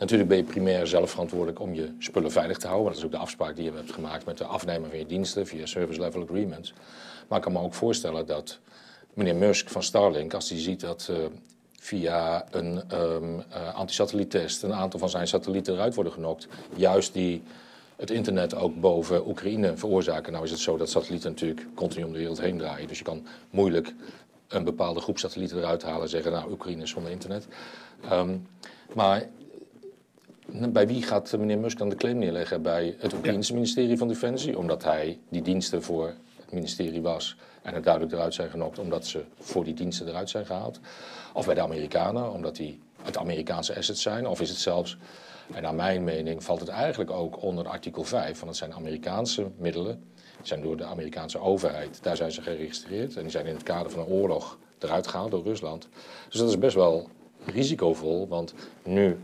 Natuurlijk 0.00 0.28
ben 0.28 0.38
je 0.38 0.44
primair 0.44 0.86
zelf 0.86 1.10
verantwoordelijk 1.10 1.60
om 1.60 1.74
je 1.74 1.92
spullen 1.98 2.32
veilig 2.32 2.58
te 2.58 2.66
houden. 2.66 2.88
Dat 2.88 2.96
is 2.96 3.04
ook 3.04 3.10
de 3.10 3.16
afspraak 3.16 3.56
die 3.56 3.64
je 3.64 3.72
hebt 3.72 3.92
gemaakt 3.92 4.24
met 4.24 4.38
de 4.38 4.44
afnemer 4.44 4.88
van 4.88 4.98
je 4.98 5.06
diensten 5.06 5.46
via 5.46 5.66
service 5.66 6.00
level 6.00 6.22
agreements. 6.22 6.74
Maar 7.28 7.38
ik 7.38 7.44
kan 7.44 7.52
me 7.52 7.60
ook 7.60 7.74
voorstellen 7.74 8.26
dat 8.26 8.58
meneer 9.14 9.36
Musk 9.36 9.68
van 9.68 9.82
Starlink, 9.82 10.34
als 10.34 10.48
hij 10.48 10.58
ziet 10.58 10.80
dat 10.80 11.08
uh, 11.10 11.16
via 11.78 12.46
een 12.50 12.82
um, 12.92 13.34
uh, 13.34 13.74
antisatelliettest 13.74 14.62
een 14.62 14.74
aantal 14.74 14.98
van 14.98 15.10
zijn 15.10 15.28
satellieten 15.28 15.74
eruit 15.74 15.94
worden 15.94 16.12
genokt, 16.12 16.48
juist 16.76 17.12
die 17.12 17.42
het 18.00 18.10
internet 18.10 18.54
ook 18.54 18.80
boven 18.80 19.28
Oekraïne 19.28 19.76
veroorzaken. 19.76 20.32
Nou 20.32 20.44
is 20.44 20.50
het 20.50 20.60
zo 20.60 20.76
dat 20.76 20.90
satellieten 20.90 21.30
natuurlijk 21.30 21.66
continu 21.74 22.04
om 22.04 22.12
de 22.12 22.18
wereld 22.18 22.40
heen 22.40 22.58
draaien. 22.58 22.88
Dus 22.88 22.98
je 22.98 23.04
kan 23.04 23.26
moeilijk 23.50 23.94
een 24.48 24.64
bepaalde 24.64 25.00
groep 25.00 25.18
satellieten 25.18 25.58
eruit 25.58 25.82
halen 25.82 26.02
en 26.02 26.08
zeggen, 26.08 26.32
nou 26.32 26.50
Oekraïne 26.50 26.82
is 26.82 26.90
zonder 26.90 27.12
internet. 27.12 27.46
Um, 28.12 28.46
maar 28.94 29.28
bij 30.52 30.86
wie 30.86 31.02
gaat 31.02 31.36
meneer 31.38 31.58
Musk 31.58 31.78
dan 31.78 31.88
de 31.88 31.96
claim 31.96 32.18
neerleggen? 32.18 32.62
Bij 32.62 32.96
het 32.98 33.12
Oekraïnse 33.12 33.54
ministerie 33.54 33.98
van 33.98 34.08
Defensie, 34.08 34.58
omdat 34.58 34.84
hij 34.84 35.18
die 35.28 35.42
diensten 35.42 35.82
voor 35.82 36.14
het 36.36 36.52
ministerie 36.52 37.02
was 37.02 37.36
en 37.62 37.74
er 37.74 37.82
duidelijk 37.82 38.12
eruit 38.14 38.34
zijn 38.34 38.50
genokt 38.50 38.78
omdat 38.78 39.06
ze 39.06 39.24
voor 39.38 39.64
die 39.64 39.74
diensten 39.74 40.08
eruit 40.08 40.30
zijn 40.30 40.46
gehaald. 40.46 40.80
Of 41.32 41.46
bij 41.46 41.54
de 41.54 41.60
Amerikanen, 41.60 42.32
omdat 42.32 42.56
die 42.56 42.80
het 43.02 43.16
Amerikaanse 43.16 43.76
assets 43.76 44.02
zijn. 44.02 44.26
Of 44.26 44.40
is 44.40 44.48
het 44.48 44.58
zelfs, 44.58 44.96
en 45.52 45.62
naar 45.62 45.74
mijn 45.74 46.04
mening 46.04 46.44
valt 46.44 46.60
het 46.60 46.68
eigenlijk 46.68 47.10
ook 47.10 47.42
onder 47.42 47.68
artikel 47.68 48.04
5, 48.04 48.26
want 48.26 48.46
het 48.46 48.56
zijn 48.56 48.74
Amerikaanse 48.74 49.50
middelen. 49.56 50.12
Die 50.14 50.46
zijn 50.46 50.62
door 50.62 50.76
de 50.76 50.84
Amerikaanse 50.84 51.38
overheid, 51.38 52.02
daar 52.02 52.16
zijn 52.16 52.32
ze 52.32 52.42
geregistreerd. 52.42 53.16
En 53.16 53.22
die 53.22 53.30
zijn 53.30 53.46
in 53.46 53.54
het 53.54 53.62
kader 53.62 53.90
van 53.90 54.00
een 54.00 54.06
oorlog 54.06 54.58
eruit 54.78 55.06
gehaald 55.06 55.30
door 55.30 55.44
Rusland. 55.44 55.88
Dus 56.28 56.40
dat 56.40 56.48
is 56.48 56.58
best 56.58 56.74
wel 56.74 57.08
risicovol, 57.44 58.28
want 58.28 58.54
nu 58.82 59.18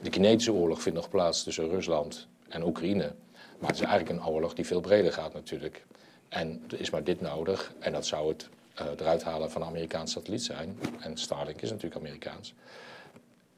de 0.00 0.10
kinetische 0.10 0.52
oorlog 0.52 0.82
vindt 0.82 0.98
nog 0.98 1.08
plaats 1.08 1.42
tussen 1.42 1.68
Rusland 1.68 2.26
en 2.48 2.64
Oekraïne. 2.64 3.14
Maar 3.58 3.70
het 3.70 3.80
is 3.80 3.86
eigenlijk 3.86 4.18
een 4.18 4.26
oorlog 4.26 4.54
die 4.54 4.66
veel 4.66 4.80
breder 4.80 5.12
gaat 5.12 5.32
natuurlijk. 5.32 5.84
En 6.28 6.64
er 6.70 6.80
is 6.80 6.90
maar 6.90 7.04
dit 7.04 7.20
nodig. 7.20 7.72
En 7.78 7.92
dat 7.92 8.06
zou 8.06 8.28
het 8.28 8.48
uh, 8.80 8.86
eruit 8.96 9.22
halen 9.22 9.50
van 9.50 9.62
een 9.62 9.68
Amerikaans 9.68 10.12
satelliet 10.12 10.42
zijn. 10.42 10.78
En 11.00 11.16
Starlink 11.16 11.62
is 11.62 11.70
natuurlijk 11.70 12.00
Amerikaans. 12.00 12.54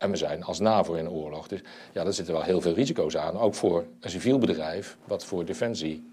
En 0.05 0.11
we 0.11 0.17
zijn 0.17 0.43
als 0.43 0.59
NAVO 0.59 0.95
in 0.95 1.05
een 1.05 1.11
oorlog. 1.11 1.49
Dus 1.49 1.61
ja, 1.93 2.05
daar 2.05 2.13
zitten 2.13 2.35
wel 2.35 2.43
heel 2.43 2.61
veel 2.61 2.75
risico's 2.75 3.17
aan. 3.17 3.39
Ook 3.39 3.55
voor 3.55 3.85
een 4.01 4.11
civiel 4.11 4.39
bedrijf, 4.39 4.97
wat 5.05 5.25
voor 5.25 5.45
defensie 5.45 6.05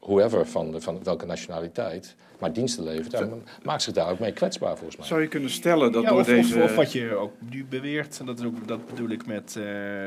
whoever 0.00 0.46
van, 0.46 0.72
de, 0.72 0.80
van 0.80 1.04
welke 1.04 1.26
nationaliteit, 1.26 2.14
maar 2.38 2.52
diensten 2.52 2.84
levert. 2.84 3.12
En 3.12 3.44
maakt 3.62 3.82
zich 3.82 3.92
daar 3.92 4.10
ook 4.10 4.18
mee 4.18 4.32
kwetsbaar 4.32 4.76
volgens 4.76 4.96
mij. 4.96 5.06
Zou 5.06 5.20
je 5.20 5.28
kunnen 5.28 5.50
stellen 5.50 5.92
dat 5.92 6.02
Ja, 6.02 6.08
door 6.08 6.20
of, 6.20 6.26
deze... 6.26 6.56
of, 6.56 6.62
of 6.62 6.74
wat 6.74 6.92
je 6.92 7.14
ook 7.14 7.32
nu 7.50 7.64
beweert, 7.64 8.20
en 8.20 8.26
dat, 8.26 8.38
is 8.38 8.44
ook, 8.44 8.68
dat 8.68 8.86
bedoel 8.86 9.08
ik 9.08 9.26
met 9.26 9.56
eh, 9.56 9.64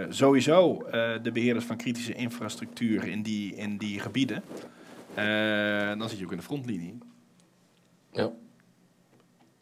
sowieso 0.09 0.81
eh, 0.81 1.11
de 1.23 1.31
beheerders 1.31 1.65
van 1.65 1.77
kritische 1.77 2.13
infrastructuur 2.13 3.07
in 3.07 3.21
die, 3.21 3.55
in 3.55 3.77
die 3.77 3.99
gebieden. 3.99 4.43
Eh, 5.13 5.97
dan 5.97 6.09
zit 6.09 6.19
je 6.19 6.25
ook 6.25 6.31
in 6.31 6.37
de 6.37 6.43
frontlinie. 6.43 6.97
Ja. 8.11 8.31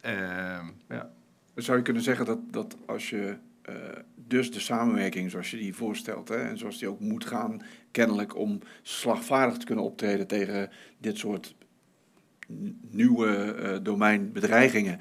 Ehm, 0.00 0.66
ja. 0.88 1.10
Zou 1.54 1.76
je 1.78 1.84
kunnen 1.84 2.02
zeggen 2.02 2.26
dat, 2.26 2.38
dat 2.50 2.76
als 2.86 3.10
je 3.10 3.36
eh, 3.62 3.74
dus 4.26 4.52
de 4.52 4.60
samenwerking 4.60 5.30
zoals 5.30 5.50
je 5.50 5.56
die 5.56 5.74
voorstelt, 5.74 6.28
hè, 6.28 6.36
en 6.36 6.58
zoals 6.58 6.78
die 6.78 6.88
ook 6.88 7.00
moet 7.00 7.24
gaan, 7.26 7.62
kennelijk 7.90 8.36
om 8.36 8.58
slagvaardig 8.82 9.56
te 9.58 9.66
kunnen 9.66 9.84
optreden 9.84 10.26
tegen 10.26 10.70
dit 10.98 11.18
soort 11.18 11.54
nieuwe 12.90 13.36
eh, 13.54 13.76
domeinbedreigingen. 13.82 14.98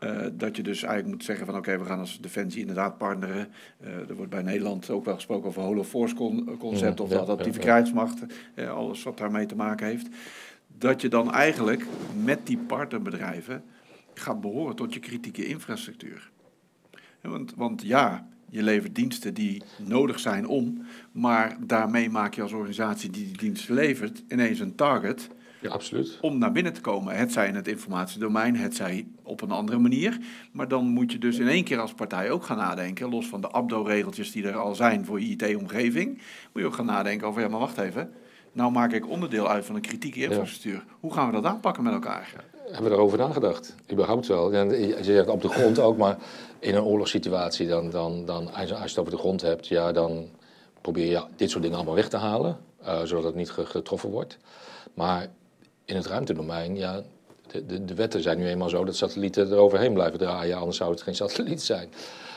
eh, 0.00 0.26
dat 0.32 0.56
je 0.56 0.62
dus 0.62 0.82
eigenlijk 0.82 1.14
moet 1.14 1.24
zeggen 1.24 1.46
van 1.46 1.56
oké, 1.56 1.78
we 1.78 1.84
gaan 1.84 1.98
als 1.98 2.20
Defensie 2.20 2.60
inderdaad 2.60 2.98
partneren. 2.98 3.48
Eh, 3.80 4.08
er 4.08 4.14
wordt 4.14 4.30
bij 4.30 4.42
Nederland 4.42 4.90
ook 4.90 5.04
wel 5.04 5.14
gesproken 5.14 5.48
over 5.48 5.62
Holo 5.62 5.84
Force 5.84 6.14
con- 6.14 6.56
concept 6.58 7.00
of 7.00 7.10
ja, 7.10 7.18
adaptiviteitsmacht, 7.18 8.22
eh, 8.54 8.70
alles 8.70 9.02
wat 9.02 9.18
daarmee 9.18 9.46
te 9.46 9.56
maken 9.56 9.86
heeft. 9.86 10.08
Dat 10.78 11.00
je 11.00 11.08
dan 11.08 11.32
eigenlijk 11.32 11.86
met 12.24 12.46
die 12.46 12.58
partnerbedrijven 12.58 13.62
gaat 14.14 14.40
behoren 14.40 14.76
tot 14.76 14.94
je 14.94 15.00
kritieke 15.00 15.46
infrastructuur. 15.46 16.30
Want, 17.20 17.54
want 17.56 17.82
ja, 17.82 18.28
je 18.48 18.62
levert 18.62 18.94
diensten 18.94 19.34
die 19.34 19.62
nodig 19.82 20.18
zijn 20.18 20.46
om, 20.46 20.82
maar 21.12 21.56
daarmee 21.60 22.10
maak 22.10 22.34
je 22.34 22.42
als 22.42 22.52
organisatie 22.52 23.10
die 23.10 23.24
die 23.24 23.36
diensten 23.36 23.74
levert 23.74 24.22
ineens 24.28 24.60
een 24.60 24.74
target 24.74 25.28
Ja, 25.60 25.70
absoluut. 25.70 26.18
om 26.20 26.38
naar 26.38 26.52
binnen 26.52 26.72
te 26.72 26.80
komen. 26.80 27.16
Het 27.16 27.32
zij 27.32 27.48
in 27.48 27.54
het 27.54 27.68
informatiedomein, 27.68 28.56
het 28.56 28.74
zij 28.74 29.06
op 29.22 29.40
een 29.40 29.50
andere 29.50 29.78
manier. 29.78 30.18
Maar 30.52 30.68
dan 30.68 30.86
moet 30.86 31.12
je 31.12 31.18
dus 31.18 31.38
in 31.38 31.48
één 31.48 31.64
keer 31.64 31.78
als 31.78 31.94
partij 31.94 32.30
ook 32.30 32.44
gaan 32.44 32.56
nadenken, 32.56 33.08
los 33.08 33.26
van 33.26 33.40
de 33.40 33.50
ABDO-regeltjes 33.50 34.32
die 34.32 34.46
er 34.46 34.56
al 34.56 34.74
zijn 34.74 35.04
voor 35.04 35.20
je 35.20 35.26
IT-omgeving, 35.26 36.08
moet 36.52 36.62
je 36.62 36.66
ook 36.66 36.74
gaan 36.74 36.86
nadenken 36.86 37.26
over, 37.26 37.42
ja 37.42 37.48
maar 37.48 37.60
wacht 37.60 37.78
even, 37.78 38.12
nou 38.52 38.72
maak 38.72 38.92
ik 38.92 39.08
onderdeel 39.08 39.48
uit 39.48 39.64
van 39.64 39.74
een 39.74 39.80
kritieke 39.80 40.22
infrastructuur. 40.22 40.84
Hoe 41.00 41.12
gaan 41.12 41.26
we 41.26 41.32
dat 41.32 41.44
aanpakken 41.44 41.82
met 41.82 41.92
elkaar? 41.92 42.44
Hebben 42.70 42.90
we 42.90 42.96
erover 42.96 43.18
nagedacht? 43.18 43.74
Überhaupt 43.92 44.26
wel. 44.26 44.52
Je 44.52 44.98
zegt 45.00 45.28
op 45.28 45.42
de 45.42 45.48
grond 45.48 45.78
ook, 45.78 45.96
maar 45.96 46.18
in 46.58 46.74
een 46.74 46.82
oorlogssituatie, 46.82 47.66
dan, 47.68 47.90
dan, 47.90 48.24
dan, 48.24 48.52
als 48.52 48.68
je 48.68 48.74
het 48.76 48.98
over 48.98 49.12
de 49.12 49.18
grond 49.18 49.42
hebt, 49.42 49.66
ja, 49.66 49.92
dan 49.92 50.28
probeer 50.80 51.06
je 51.10 51.22
dit 51.36 51.50
soort 51.50 51.62
dingen 51.62 51.76
allemaal 51.76 51.94
weg 51.94 52.08
te 52.08 52.16
halen, 52.16 52.58
eh, 52.82 53.02
zodat 53.02 53.24
het 53.24 53.34
niet 53.34 53.50
ge- 53.50 53.66
getroffen 53.66 54.10
wordt. 54.10 54.38
Maar 54.94 55.26
in 55.84 55.96
het 55.96 56.06
ruimtedomein, 56.06 56.76
ja, 56.76 57.02
de, 57.66 57.94
wetten 57.94 58.22
zijn 58.22 58.38
nu 58.38 58.46
eenmaal 58.48 58.68
zo 58.68 58.84
dat 58.84 58.96
satellieten 58.96 59.52
eroverheen 59.52 59.92
blijven 59.94 60.18
draaien, 60.18 60.56
anders 60.56 60.76
zou 60.76 60.90
het 60.90 61.02
geen 61.02 61.14
satelliet 61.14 61.62
zijn. 61.62 61.88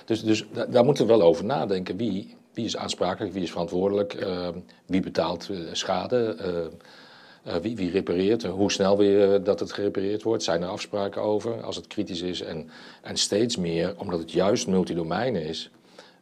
Dus, 0.05 0.23
dus 0.23 0.45
da- 0.53 0.65
daar 0.65 0.85
moeten 0.85 1.05
we 1.07 1.17
wel 1.17 1.27
over 1.27 1.45
nadenken. 1.45 1.97
Wie, 1.97 2.35
wie 2.53 2.65
is 2.65 2.77
aansprakelijk, 2.77 3.33
wie 3.33 3.43
is 3.43 3.51
verantwoordelijk, 3.51 4.13
eh, 4.13 4.47
wie 4.85 5.01
betaalt 5.01 5.49
eh, 5.49 5.57
schade, 5.71 6.35
wie, 7.61 7.75
wie 7.75 7.91
repareert, 7.91 8.43
eh, 8.43 8.51
hoe 8.51 8.71
snel 8.71 8.97
weer 8.97 9.33
eh, 9.33 9.43
dat 9.43 9.59
het 9.59 9.71
gerepareerd 9.71 10.23
wordt, 10.23 10.43
zijn 10.43 10.61
er 10.61 10.67
afspraken 10.67 11.21
over 11.21 11.63
als 11.63 11.75
het 11.75 11.87
kritisch 11.87 12.21
is. 12.21 12.41
En, 12.41 12.69
en 13.01 13.17
steeds 13.17 13.57
meer, 13.57 13.93
omdat 13.97 14.19
het 14.19 14.31
juist 14.31 14.67
multidomein 14.67 15.35
is, 15.35 15.69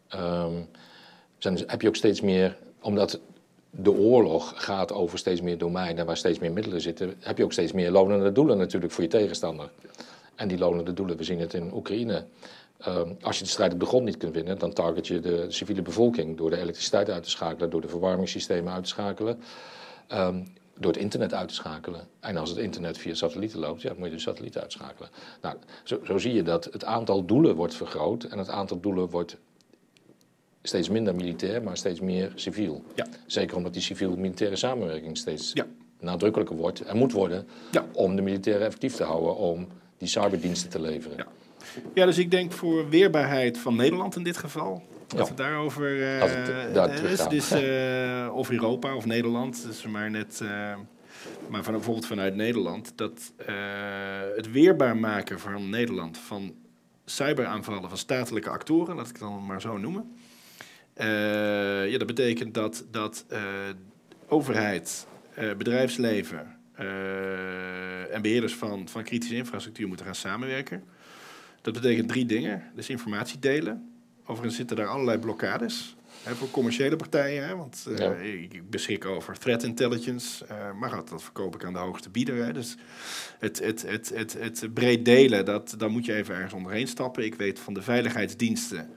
ehm, 0.07 0.53
zijn, 1.37 1.57
heb 1.67 1.81
je 1.81 1.87
ook 1.87 1.95
steeds 1.95 2.21
meer, 2.21 2.57
omdat 2.81 3.19
de 3.69 3.91
oorlog 3.91 4.53
gaat 4.55 4.91
over 4.91 5.17
steeds 5.17 5.41
meer 5.41 5.57
domeinen 5.57 6.05
waar 6.05 6.17
steeds 6.17 6.39
meer 6.39 6.51
middelen 6.51 6.81
zitten, 6.81 7.13
heb 7.19 7.37
je 7.37 7.43
ook 7.43 7.51
steeds 7.51 7.71
meer 7.71 7.91
lonende 7.91 8.31
doelen 8.31 8.57
natuurlijk 8.57 8.93
voor 8.93 9.03
je 9.03 9.09
tegenstander. 9.09 9.69
En 10.35 10.47
die 10.47 10.57
lonende 10.57 10.93
doelen, 10.93 11.17
we 11.17 11.23
zien 11.23 11.39
het 11.39 11.53
in 11.53 11.73
Oekraïne. 11.73 12.25
Ehm, 12.77 13.09
als 13.21 13.37
je 13.37 13.43
de 13.43 13.49
strijd 13.49 13.73
op 13.73 13.79
de 13.79 13.85
grond 13.85 14.05
niet 14.05 14.17
kunt 14.17 14.33
winnen, 14.33 14.57
dan 14.57 14.73
target 14.73 15.07
je 15.07 15.19
de 15.19 15.45
civiele 15.47 15.81
bevolking 15.81 16.37
door 16.37 16.49
de 16.49 16.57
elektriciteit 16.57 17.09
uit 17.09 17.23
te 17.23 17.29
schakelen, 17.29 17.69
door 17.69 17.81
de 17.81 17.87
verwarmingssystemen 17.87 18.73
uit 18.73 18.83
te 18.83 18.89
schakelen, 18.89 19.39
ehm, 20.07 20.41
door 20.79 20.91
het 20.91 21.01
internet 21.01 21.33
uit 21.33 21.47
te 21.47 21.53
schakelen. 21.53 22.07
En 22.19 22.37
als 22.37 22.49
het 22.49 22.57
internet 22.59 22.97
via 22.97 23.13
satellieten 23.13 23.59
loopt, 23.59 23.81
ja, 23.81 23.89
dan 23.89 23.97
moet 23.97 24.07
je 24.07 24.13
de 24.15 24.19
satelliet 24.21 24.57
uitschakelen. 24.57 25.09
Nou, 25.41 25.55
zo, 25.83 25.99
zo 26.03 26.17
zie 26.17 26.33
je 26.33 26.43
dat 26.43 26.65
het 26.65 26.85
aantal 26.85 27.25
doelen 27.25 27.55
wordt 27.55 27.73
vergroot 27.75 28.23
en 28.23 28.37
het 28.37 28.49
aantal 28.49 28.79
doelen 28.79 29.09
wordt 29.09 29.37
steeds 30.61 30.89
minder 30.89 31.15
militair, 31.15 31.63
maar 31.63 31.77
steeds 31.77 31.99
meer 31.99 32.31
civiel. 32.35 32.83
Ja. 32.95 33.07
Zeker 33.25 33.55
omdat 33.57 33.73
die 33.73 33.81
civiel-militaire 33.81 34.55
samenwerking 34.55 35.17
steeds 35.17 35.51
Ja. 35.53 35.65
nadrukkelijker 35.99 36.55
wordt 36.55 36.81
en 36.81 36.97
moet 36.97 37.11
worden 37.11 37.47
Ja. 37.71 37.85
om 37.93 38.15
de 38.15 38.21
militairen 38.21 38.65
effectief 38.65 38.95
te 38.95 39.03
houden, 39.03 39.35
om 39.35 39.67
die 39.97 40.07
cyberdiensten 40.07 40.69
te 40.69 40.81
leveren. 40.81 41.17
Ja. 41.17 41.27
Ja, 41.93 42.05
dus 42.05 42.17
ik 42.17 42.31
denk 42.31 42.51
voor 42.51 42.89
weerbaarheid 42.89 43.57
van 43.57 43.75
Nederland 43.75 44.15
in 44.15 44.23
dit 44.23 44.37
geval. 44.37 44.83
Ja. 45.07 45.25
we 45.25 45.33
daarover. 45.33 46.01
eh, 46.03 46.21
het 46.21 46.73
daar 46.73 46.89
eh, 46.89 46.95
teruggaan. 46.95 47.29
dus, 47.29 47.51
eh, 47.61 48.29
of 48.33 48.49
Europa 48.51 48.95
of 48.95 49.05
Nederland. 49.05 49.63
Dus 49.63 49.85
maar 49.85 50.11
net. 50.11 50.41
maar 51.49 51.63
van, 51.63 51.73
bijvoorbeeld 51.73 52.05
vanuit 52.05 52.35
Nederland. 52.35 52.97
Dat 52.97 53.33
het 54.35 54.51
weerbaar 54.51 54.97
maken 54.97 55.39
van 55.39 55.69
Nederland 55.69 56.17
van 56.17 56.55
cyberaanvallen 57.05 57.89
van 57.89 57.97
statelijke 57.97 58.49
actoren, 58.49 58.95
laat 58.95 59.05
ik 59.05 59.11
het 59.11 59.21
dan 59.21 59.45
maar 59.45 59.61
zo 59.61 59.77
noemen. 59.77 60.15
Ja, 61.89 61.97
dat 61.97 62.07
betekent 62.07 62.53
dat, 62.53 62.85
dat 62.91 63.25
overheid, 64.27 65.07
bedrijfsleven 65.57 66.57
en 68.11 68.21
beheerders 68.21 68.55
van, 68.55 68.87
van 68.87 69.03
kritische 69.03 69.35
infrastructuur 69.35 69.87
moeten 69.87 70.05
gaan 70.05 70.15
samenwerken. 70.15 70.83
Dat 71.61 71.73
betekent 71.73 72.07
drie 72.07 72.25
dingen. 72.25 72.63
Dus 72.75 72.89
informatie 72.89 73.39
delen. 73.39 73.94
Overigens 74.25 74.55
zitten 74.55 74.75
daar 74.75 74.87
allerlei 74.87 75.17
blokkades. 75.17 75.95
Hè, 76.23 76.35
voor 76.35 76.49
commerciële 76.51 76.95
partijen, 76.95 77.47
hè, 77.47 77.55
want 77.55 77.85
Ja. 77.97 78.11
ik, 78.13 78.53
ik 78.53 78.69
beschik 78.69 79.05
over 79.05 79.37
threat 79.39 79.63
intelligence, 79.63 80.45
eh, 80.45 80.55
maar 80.79 80.89
dat, 80.89 81.09
dat 81.09 81.23
verkoop 81.23 81.55
ik 81.55 81.63
aan 81.65 81.73
de 81.73 81.79
hoogste 81.79 82.09
bieder. 82.09 82.45
Hè. 82.45 82.53
Dus 82.53 82.75
het, 83.39 83.59
het, 83.59 83.81
het, 83.87 84.09
het, 84.13 84.33
het 84.39 84.73
breed 84.73 85.05
delen, 85.05 85.45
dat, 85.45 85.75
dan 85.77 85.91
moet 85.91 86.05
je 86.05 86.13
even 86.13 86.35
ergens 86.35 86.53
onderheen 86.53 86.87
stappen. 86.87 87.25
Ik 87.25 87.35
weet 87.35 87.59
van 87.59 87.73
de 87.73 87.81
veiligheidsdiensten 87.81 88.89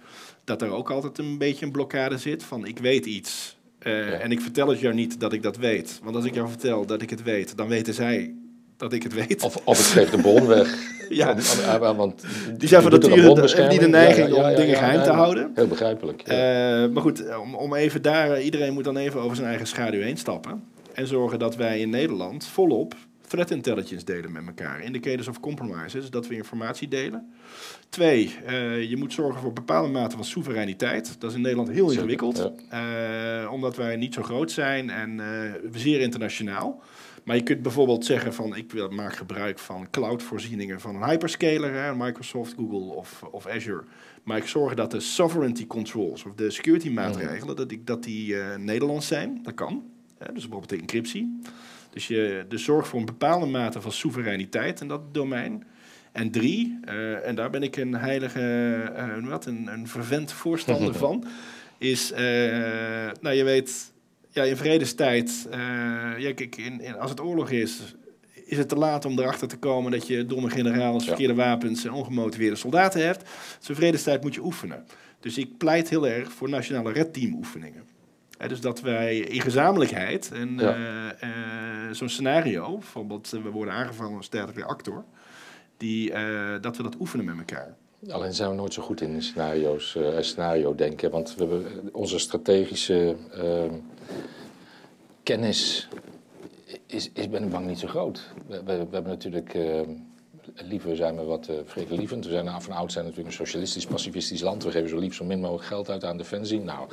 dat 0.45 0.63
er 0.63 0.71
ook 0.71 0.91
altijd 0.91 1.19
een 1.19 1.39
beetje 1.39 1.67
een 1.67 1.73
blokkade 1.73 2.19
zit 2.19 2.43
van 2.43 2.67
ik 2.67 2.79
weet 2.79 3.07
iets 3.07 3.57
eh, 3.79 3.93
Ja. 4.09 4.13
en 4.19 4.33
ik 4.33 4.41
vertel 4.41 4.69
het 4.69 4.81
jou 4.81 4.95
niet 4.95 5.21
dat 5.21 5.33
ik 5.33 5.43
dat 5.43 5.57
weet. 5.57 6.01
Want 6.03 6.17
als 6.17 6.25
ik 6.25 6.35
jou 6.35 6.49
vertel 6.49 6.87
dat 6.87 7.03
ik 7.03 7.11
het 7.11 7.23
weet, 7.23 7.57
dan 7.57 7.69
weten 7.69 7.95
zij 7.95 8.35
dat 8.79 8.93
ik 8.93 9.03
het 9.03 9.15
weet. 9.15 9.43
Of, 9.43 9.57
of 9.65 9.79
ik 9.79 9.85
geef 9.87 10.11
de 10.11 10.17
bron 10.21 10.47
weg. 10.47 10.77
Ja. 11.09 11.31
Om- 11.31 11.39
om- 11.77 11.83
eh, 11.83 11.97
want 11.97 12.23
Die 12.59 12.69
zijn 12.69 12.83
van 12.83 12.91
nature 12.91 13.35
de- 13.35 13.67
die 13.69 13.79
de 13.79 13.89
neiging 13.89 14.33
om 14.33 14.55
dingen 14.55 14.77
geheim 14.77 15.03
te 15.03 15.11
houden. 15.11 15.51
Heel 15.55 15.67
begrijpelijk. 15.67 16.23
Eh, 16.23 16.37
maar 16.93 17.03
goed, 17.03 17.37
om, 17.39 17.55
om 17.55 17.75
even 17.75 18.03
daar, 18.03 18.41
iedereen 18.43 18.73
moet 18.73 18.85
dan 18.85 18.97
even 18.97 19.21
over 19.21 19.37
zijn 19.37 19.49
eigen 19.49 19.67
schaduw 19.67 20.01
heen 20.01 20.17
stappen. 20.17 20.65
En 20.95 21.07
zorgen 21.07 21.39
dat 21.39 21.57
wij 21.57 21.81
in 21.81 21.91
Nederland 21.91 22.47
volop 22.47 22.95
threat 23.27 23.51
intelligence 23.51 24.05
delen 24.05 24.33
met 24.33 24.43
elkaar. 24.47 24.83
Indicators 24.83 25.29
of 25.29 25.41
compromises, 25.41 26.11
dat 26.11 26.27
we 26.27 26.35
informatie 26.35 26.89
delen. 26.89 27.33
Twee, 27.89 28.35
eh, 28.47 28.83
je 28.91 28.97
moet 28.97 29.13
zorgen 29.13 29.41
voor 29.41 29.53
bepaalde 29.53 29.89
mate 29.89 30.17
van 30.17 30.25
soevereiniteit. 30.25 31.17
Dat 31.21 31.31
is 31.31 31.37
in 31.37 31.43
Nederland 31.43 31.71
heel 31.71 31.91
ingewikkeld. 31.91 32.53
Eh, 32.71 32.81
omdat 33.53 33.77
wij 33.77 33.97
niet 33.97 34.15
zo 34.15 34.23
groot 34.23 34.51
zijn 34.51 34.91
en 34.91 35.21
eh, 35.21 35.27
zeer 35.75 36.01
internationaal. 36.01 36.83
Maar 37.29 37.37
je 37.37 37.43
kunt 37.43 37.63
bijvoorbeeld 37.63 38.05
zeggen 38.05 38.35
van 38.35 38.57
ik 38.57 38.73
wil, 38.73 38.89
maak 38.89 39.17
gebruik 39.17 39.59
van 39.59 39.91
cloudvoorzieningen 39.91 40.81
van 40.81 40.95
een 40.95 41.09
hyperscaler, 41.09 41.75
hè, 41.75 41.95
Microsoft, 41.95 42.55
Google 42.57 42.95
of, 42.95 43.23
of 43.31 43.47
Azure. 43.47 43.85
Maar 44.23 44.37
ik 44.37 44.47
zorg 44.47 44.75
dat 44.75 44.91
de 44.91 45.01
sovereignty 45.01 45.67
controls 45.67 46.25
of 46.25 46.33
de 46.35 46.51
security 46.51 46.91
maatregelen, 46.91 47.57
dat, 47.57 47.71
ik, 47.71 47.87
dat 47.87 48.03
die 48.03 48.41
eh, 48.41 48.57
Nederlands 48.57 49.07
zijn. 49.07 49.41
Dat 49.43 49.55
kan. 49.55 49.85
Hè, 50.19 50.33
dus 50.33 50.43
bijvoorbeeld 50.43 50.69
de 50.69 50.77
encryptie. 50.77 51.39
Dus 51.91 52.07
je 52.07 52.45
dus 52.49 52.65
zorg 52.65 52.89
voor 52.89 52.99
een 52.99 53.07
bepaalde 53.07 53.47
mate 53.47 53.81
van 53.81 53.93
soevereiniteit 53.93 54.81
in 54.81 54.89
dat 54.89 55.15
domein. 55.15 55.65
En 56.13 56.31
drie, 56.31 56.79
eh, 56.85 57.27
en 57.27 57.35
daar 57.35 57.51
ben 57.51 57.63
ik 57.63 57.77
een 57.77 57.95
heilige, 57.95 58.41
je 59.21 59.27
dat, 59.29 59.47
een, 59.47 59.67
een 59.67 59.89
vervent 59.89 60.33
voorstander 60.33 60.95
van, 61.05 61.25
is, 61.79 62.11
nou 63.21 63.31
je 63.31 63.45
weet, 63.45 63.93
ja, 64.39 64.51
in 64.51 64.57
vredestijd, 64.57 65.47
eh, 65.51 65.59
ja, 66.19 66.35
kijk, 66.35 66.57
in, 66.57 66.81
in, 66.81 66.99
als 66.99 67.11
het 67.11 67.21
oorlog 67.21 67.51
is, 67.51 67.95
is 68.45 68.59
het 68.59 68.69
te 68.69 68.77
laat 68.77 69.05
om 69.05 69.19
erachter 69.19 69.49
te 69.49 69.57
komen 69.59 69.91
dat 69.91 70.07
je 70.07 70.27
domme 70.27 70.51
generaals, 70.51 71.05
verkeerde 71.05 71.35
wapens 71.35 71.85
en 71.85 71.93
ongemotiveerde 71.93 72.57
soldaten 72.57 73.07
hebt. 73.07 73.25
Dus 73.59 73.69
in 73.69 73.75
vredestijd 73.75 74.23
moet 74.23 74.35
je 74.35 74.45
oefenen. 74.45 74.85
Dus 75.21 75.39
ik 75.39 75.57
pleit 75.59 75.89
heel 75.89 76.07
erg 76.09 76.33
voor 76.33 76.49
nationale 76.49 76.93
redteam 76.93 77.35
oefeningen. 77.35 77.83
Hè, 78.39 78.49
dus 78.49 78.61
dat 78.61 78.81
wij 78.81 79.19
in 79.19 79.41
gezamenlijkheid 79.41 80.31
en 80.33 80.59
Ja. 80.59 80.75
eh, 81.19 81.29
eh, 81.29 81.93
zo'n 81.95 82.09
scenario, 82.09 82.73
bijvoorbeeld 82.79 83.31
we 83.31 83.51
worden 83.51 83.75
aangevallen 83.75 84.17
een 84.17 84.23
sterke 84.23 84.65
actor, 84.65 85.05
die, 85.77 86.13
dat 86.61 86.77
we 86.77 86.83
dat 86.83 86.97
oefenen 87.01 87.25
met 87.25 87.39
elkaar. 87.39 87.77
Alleen 88.11 88.35
zijn 88.35 88.51
we 88.51 88.57
nooit 88.57 88.75
zo 88.75 88.83
goed 88.83 89.01
in 89.01 89.23
scenario's, 89.23 89.97
eh, 89.97 90.03
scenario 90.21 90.75
denken. 90.75 91.11
Want 91.11 91.35
we 91.35 91.41
hebben 91.41 91.67
onze 91.93 92.19
strategische 92.19 93.17
ehm, 93.33 93.75
kennis 95.23 95.89
is, 96.87 97.11
is 97.13 97.29
ben 97.29 97.43
ik 97.43 97.51
bang 97.51 97.67
niet 97.67 97.79
zo 97.79 97.87
groot. 97.87 98.21
We, 98.47 98.57
we, 98.57 98.77
we 98.77 98.89
hebben 98.91 99.13
natuurlijk, 99.13 99.55
uh, 99.55 99.81
liever 100.55 100.97
zijn 100.97 101.17
we 101.17 101.23
wat 101.23 101.49
uh, 101.51 101.57
vredelievend. 101.65 102.25
We 102.25 102.31
zijn 102.31 102.63
van 102.63 102.73
oud 102.73 102.93
zijn 102.93 103.05
natuurlijk 103.05 103.31
een 103.31 103.47
socialistisch, 103.47 103.87
pacifistisch 103.87 104.41
land. 104.41 104.65
We 104.65 104.71
geven 104.71 104.89
zo 104.89 104.99
lief 104.99 105.15
zo 105.15 105.25
min 105.25 105.41
mogelijk 105.41 105.65
geld 105.65 105.91
uit 105.91 106.05
aan 106.05 106.17
defensie. 106.17 106.61
Nou, 106.61 106.89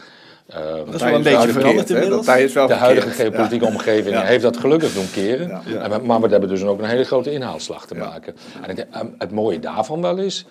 uh, 0.49 0.55
dat 0.85 0.93
is 0.93 1.01
wel 1.01 1.15
een 1.15 1.23
beetje 1.23 1.49
veranderd 1.49 1.89
inmiddels. 1.89 2.25
de 2.25 2.73
huidige 2.73 3.09
geopolitieke 3.09 3.65
ja. 3.65 3.71
omgeving 3.71 4.15
ja. 4.15 4.23
heeft 4.23 4.43
dat 4.43 4.57
gelukkig 4.57 4.93
doen 4.93 5.11
keren. 5.11 5.61
Ja. 5.65 5.89
En, 5.89 6.05
maar 6.05 6.21
we 6.21 6.27
hebben 6.27 6.49
dus 6.49 6.63
ook 6.63 6.79
een 6.79 6.89
hele 6.89 7.03
grote 7.03 7.31
inhaalslag 7.31 7.87
te 7.87 7.95
maken. 7.95 8.35
En 8.61 8.87
het 9.17 9.31
mooie 9.31 9.59
daarvan 9.59 10.01
wel 10.01 10.17
is 10.17 10.45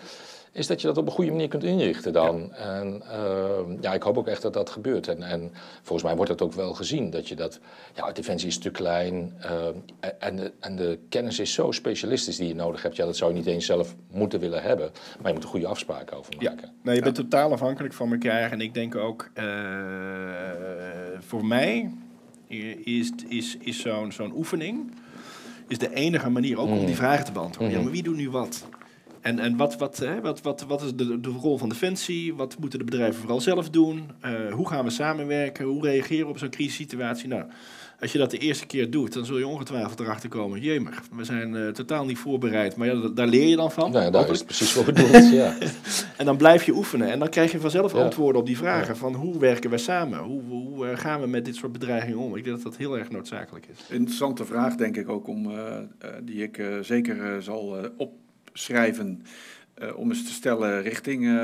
is 0.54 0.66
dat 0.66 0.80
je 0.80 0.86
dat 0.86 0.96
op 0.96 1.06
een 1.06 1.12
goede 1.12 1.30
manier 1.30 1.48
kunt 1.48 1.64
inrichten 1.64 2.12
dan. 2.12 2.50
Ja. 2.50 2.56
En 2.56 3.02
uh, 3.12 3.80
ja, 3.80 3.94
ik 3.94 4.02
hoop 4.02 4.18
ook 4.18 4.28
echt 4.28 4.42
dat 4.42 4.52
dat 4.52 4.70
gebeurt. 4.70 5.08
En, 5.08 5.22
en 5.22 5.52
volgens 5.82 6.02
mij 6.02 6.16
wordt 6.16 6.30
dat 6.30 6.42
ook 6.42 6.52
wel 6.52 6.74
gezien. 6.74 7.10
Dat 7.10 7.28
je 7.28 7.34
dat, 7.34 7.60
ja, 7.94 8.12
defensie 8.12 8.48
is 8.48 8.58
te 8.58 8.70
klein 8.70 9.34
uh, 9.44 10.10
en, 10.18 10.36
de, 10.36 10.52
en 10.60 10.76
de 10.76 10.98
kennis 11.08 11.38
is 11.38 11.52
zo 11.52 11.70
specialistisch 11.70 12.36
die 12.36 12.48
je 12.48 12.54
nodig 12.54 12.82
hebt. 12.82 12.96
Ja, 12.96 13.04
dat 13.04 13.16
zou 13.16 13.30
je 13.30 13.36
niet 13.36 13.46
eens 13.46 13.66
zelf 13.66 13.94
moeten 14.10 14.40
willen 14.40 14.62
hebben. 14.62 14.90
Maar 15.18 15.26
je 15.26 15.34
moet 15.34 15.42
er 15.42 15.48
goede 15.48 15.66
afspraken 15.66 16.16
over 16.16 16.34
maken. 16.38 16.58
Ja. 16.62 16.72
Nee, 16.82 16.94
je 16.94 17.02
bent 17.02 17.14
totaal 17.14 17.52
afhankelijk 17.52 17.94
van 17.94 18.12
elkaar. 18.12 18.52
En 18.52 18.60
ik 18.60 18.74
denk 18.74 18.94
ook, 18.94 19.30
uh, 19.34 19.44
voor 21.18 21.44
mij 21.44 21.90
is, 22.84 23.12
is, 23.28 23.56
is 23.60 23.80
zo'n 23.80 24.12
zo'n 24.12 24.32
oefening 24.36 24.92
is 25.68 25.78
de 25.78 25.94
enige 25.94 26.30
manier 26.30 26.58
ook 26.58 26.68
om 26.68 26.78
die 26.78 26.88
mm. 26.88 26.94
vragen 26.94 27.24
te 27.24 27.32
beantwoorden. 27.32 27.68
Mm. 27.68 27.78
Ja, 27.78 27.84
maar 27.84 27.92
wie 27.92 28.02
doet 28.02 28.16
nu 28.16 28.30
wat? 28.30 28.66
En, 29.24 29.38
en 29.38 29.56
wat, 29.56 29.76
wat, 29.76 29.96
hè, 29.96 30.20
wat, 30.20 30.42
wat, 30.42 30.64
wat 30.68 30.82
is 30.82 30.94
de, 30.94 31.20
de 31.20 31.28
rol 31.28 31.58
van 31.58 31.68
Defensie? 31.68 32.34
Wat 32.34 32.58
moeten 32.58 32.78
de 32.78 32.84
bedrijven 32.84 33.20
vooral 33.20 33.40
zelf 33.40 33.70
doen? 33.70 34.10
Uh, 34.24 34.52
hoe 34.52 34.68
gaan 34.68 34.84
we 34.84 34.90
samenwerken? 34.90 35.64
Hoe 35.64 35.82
reageren 35.82 36.24
we 36.24 36.30
op 36.30 36.38
zo'n 36.38 36.50
crisissituatie? 36.50 37.28
Nou, 37.28 37.44
als 38.00 38.12
je 38.12 38.18
dat 38.18 38.30
de 38.30 38.38
eerste 38.38 38.66
keer 38.66 38.90
doet, 38.90 39.12
dan 39.12 39.24
zul 39.24 39.38
je 39.38 39.46
ongetwijfeld 39.46 40.00
erachter 40.00 40.28
komen. 40.28 40.60
Jemig, 40.60 41.02
we 41.16 41.24
zijn 41.24 41.54
uh, 41.54 41.68
totaal 41.68 42.04
niet 42.04 42.18
voorbereid. 42.18 42.76
Maar 42.76 42.86
ja, 42.86 43.08
daar 43.08 43.26
leer 43.26 43.46
je 43.48 43.56
dan 43.56 43.70
van. 43.72 43.90
Nou, 43.90 44.10
daar 44.10 44.30
is 44.30 44.44
precies 44.44 44.72
voor 44.72 44.84
bedoeld, 44.84 45.32
ja. 45.32 45.56
en 46.18 46.24
dan 46.24 46.36
blijf 46.36 46.64
je 46.64 46.72
oefenen. 46.72 47.10
En 47.10 47.18
dan 47.18 47.28
krijg 47.28 47.52
je 47.52 47.60
vanzelf 47.60 47.92
ja. 47.92 48.02
antwoorden 48.02 48.40
op 48.40 48.46
die 48.46 48.56
vragen. 48.56 48.96
Van 48.96 49.14
hoe 49.14 49.38
werken 49.38 49.70
we 49.70 49.78
samen? 49.78 50.18
Hoe, 50.18 50.42
hoe 50.42 50.86
uh, 50.86 50.98
gaan 50.98 51.20
we 51.20 51.26
met 51.26 51.44
dit 51.44 51.56
soort 51.56 51.72
bedreigingen 51.72 52.18
om? 52.18 52.36
Ik 52.36 52.44
denk 52.44 52.56
dat 52.56 52.64
dat 52.64 52.76
heel 52.76 52.98
erg 52.98 53.10
noodzakelijk 53.10 53.66
is. 53.66 53.94
Interessante 53.94 54.44
vraag, 54.44 54.74
denk 54.74 54.96
ik 54.96 55.08
ook, 55.08 55.26
om, 55.26 55.52
die 56.22 56.42
ik 56.42 56.62
zeker 56.80 57.42
zal 57.42 57.76
op 57.96 58.12
schrijven 58.54 59.22
uh, 59.78 59.96
om 59.96 60.10
eens 60.10 60.24
te 60.24 60.32
stellen 60.32 60.82
richting 60.82 61.22
uh, 61.22 61.34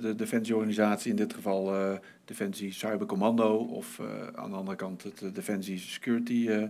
de 0.00 0.14
defensieorganisatie, 0.16 1.10
in 1.10 1.16
dit 1.16 1.34
geval 1.34 1.74
uh, 1.74 1.92
Defensie 2.24 2.72
Cybercommando 2.72 3.56
of 3.56 4.00
aan 4.34 4.50
de 4.50 4.56
andere 4.56 4.76
kant 4.76 5.02
het 5.02 5.34
Defensie 5.34 5.78
Security 5.78 6.68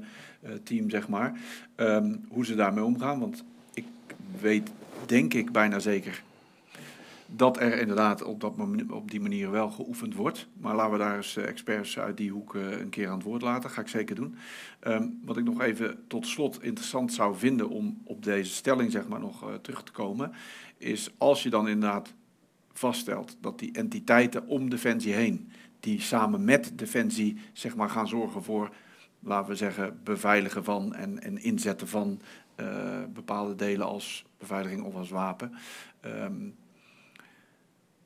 Team, 0.62 0.90
zeg 0.90 1.08
maar. 1.08 1.40
Um, 1.76 2.24
hoe 2.28 2.44
ze 2.44 2.54
daarmee 2.54 2.84
omgaan, 2.84 3.20
want 3.20 3.44
ik 3.74 3.84
weet, 4.40 4.70
denk 5.06 5.34
ik 5.34 5.52
bijna 5.52 5.78
zeker, 5.78 6.22
dat 7.36 7.60
er 7.60 7.78
inderdaad 7.78 8.22
op, 8.22 8.40
dat, 8.40 8.54
op 8.90 9.10
die 9.10 9.20
manier 9.20 9.50
wel 9.50 9.70
geoefend 9.70 10.14
wordt. 10.14 10.48
Maar 10.60 10.74
laten 10.74 10.92
we 10.92 10.98
daar 10.98 11.16
eens 11.16 11.36
experts 11.36 11.98
uit 11.98 12.16
die 12.16 12.30
hoek 12.30 12.54
een 12.54 12.88
keer 12.88 13.08
aan 13.08 13.14
het 13.14 13.22
woord 13.22 13.42
laten. 13.42 13.70
Ga 13.70 13.80
ik 13.80 13.88
zeker 13.88 14.14
doen. 14.14 14.36
Um, 14.86 15.20
wat 15.24 15.36
ik 15.36 15.44
nog 15.44 15.60
even 15.60 16.04
tot 16.06 16.26
slot 16.26 16.62
interessant 16.62 17.12
zou 17.12 17.36
vinden 17.36 17.68
om 17.68 18.00
op 18.04 18.24
deze 18.24 18.52
stelling 18.52 18.92
zeg 18.92 19.08
maar, 19.08 19.20
nog 19.20 19.48
uh, 19.48 19.54
terug 19.54 19.82
te 19.82 19.92
komen, 19.92 20.32
is 20.78 21.10
als 21.18 21.42
je 21.42 21.50
dan 21.50 21.68
inderdaad 21.68 22.14
vaststelt 22.72 23.36
dat 23.40 23.58
die 23.58 23.72
entiteiten 23.72 24.46
om 24.46 24.70
Defensie 24.70 25.12
heen, 25.12 25.50
die 25.80 26.00
samen 26.00 26.44
met 26.44 26.78
Defensie 26.78 27.38
zeg 27.52 27.76
maar, 27.76 27.90
gaan 27.90 28.08
zorgen 28.08 28.42
voor, 28.42 28.74
laten 29.20 29.50
we 29.50 29.56
zeggen, 29.56 30.00
beveiligen 30.04 30.64
van 30.64 30.94
en, 30.94 31.22
en 31.22 31.42
inzetten 31.42 31.88
van 31.88 32.20
bepaalde 33.12 33.54
delen 33.54 33.86
als 33.86 34.24
beveiliging 34.38 34.82
of 34.82 34.94
als 34.94 35.10
wapen, 35.10 35.52
um, 36.04 36.54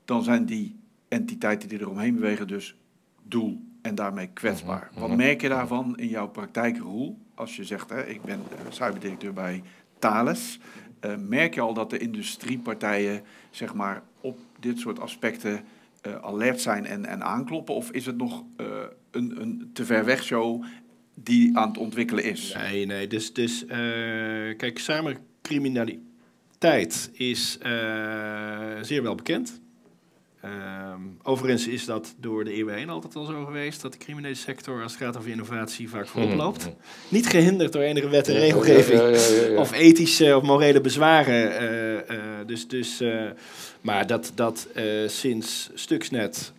dan 0.05 0.23
zijn 0.23 0.47
die 0.47 0.77
entiteiten 1.09 1.69
die 1.69 1.81
eromheen 1.81 2.15
bewegen 2.15 2.49
dus 2.49 2.77
doel 3.23 3.61
en 3.83 3.95
daarmee 3.95 4.27
kwetsbaar. 4.27 4.89
Mhm, 4.91 5.01
Wat 5.01 5.09
mhm. 5.09 5.19
merk 5.19 5.41
je 5.41 5.49
daarvan 5.49 5.99
in 5.99 6.09
jouw 6.09 6.29
praktijkrol? 6.29 7.19
Als 7.35 7.57
je 7.57 7.65
zegt, 7.65 7.91
hè, 7.91 8.07
ik 8.07 8.23
ben 8.23 8.41
eh, 8.51 8.57
cyberdirecteur 8.69 9.33
bij 9.33 9.63
Thales. 9.99 10.59
Uh, 11.01 11.17
merk 11.17 11.55
je 11.55 11.61
al 11.61 11.75
dat 11.75 11.91
de 11.91 11.99
industriepartijen 11.99 13.23
zeg 13.51 13.75
maar, 13.75 14.03
op 14.21 14.39
dit 14.61 14.79
soort 14.79 15.01
aspecten 15.01 15.65
uh, 16.07 16.15
alert 16.15 16.61
zijn 16.61 16.87
en, 16.87 17.05
en 17.05 17.23
aankloppen? 17.23 17.75
Of 17.75 17.91
is 17.91 18.07
het 18.07 18.17
nog 18.17 18.45
uh, 18.57 18.67
een, 19.11 19.41
een 19.41 19.71
te 19.73 19.85
ver 19.85 20.05
weg 20.05 20.23
show 20.23 20.65
die 21.15 21.59
aan 21.59 21.69
het 21.69 21.79
ontwikkelen 21.79 22.25
is? 22.25 22.55
Nee, 22.55 22.87
nee. 22.87 23.07
Dus, 23.07 23.33
dus 23.33 23.65
kijk, 24.57 24.79
cybercriminaliteit 24.79 27.11
is 27.13 27.59
zeer 28.81 29.03
wel 29.03 29.15
bekend. 29.15 29.63
Um, 30.45 31.19
overigens 31.23 31.67
is 31.67 31.85
dat 31.85 32.15
door 32.19 32.45
de 32.45 32.53
eeuwen 32.53 32.75
heen 32.75 32.89
altijd 32.89 33.17
al 33.17 33.25
zo 33.25 33.45
geweest 33.45 33.83
dat 33.83 33.93
de 33.93 33.99
criminele 33.99 34.35
sector 34.35 34.83
als 34.83 34.93
het 34.93 35.03
gaat 35.03 35.17
over 35.17 35.31
innovatie 35.31 35.89
vaak 35.89 36.07
voorop 36.07 36.31
hmm. 36.31 36.39
loopt. 36.39 36.69
Niet 37.09 37.27
gehinderd 37.27 37.73
door 37.73 37.83
enige 37.83 38.09
wet 38.09 38.29
en 38.29 38.35
regelgeving 38.35 39.59
of 39.59 39.73
ethische 39.73 40.37
of 40.37 40.43
morele 40.43 40.81
bezwaren. 40.81 41.63
Uh, 41.63 41.93
uh, 41.93 42.23
dus, 42.47 42.69
dus, 42.69 43.01
uh, 43.01 43.23
maar 43.81 44.07
dat, 44.07 44.33
dat 44.35 44.69
sinds 45.07 45.71
Stuxnet 45.75 46.53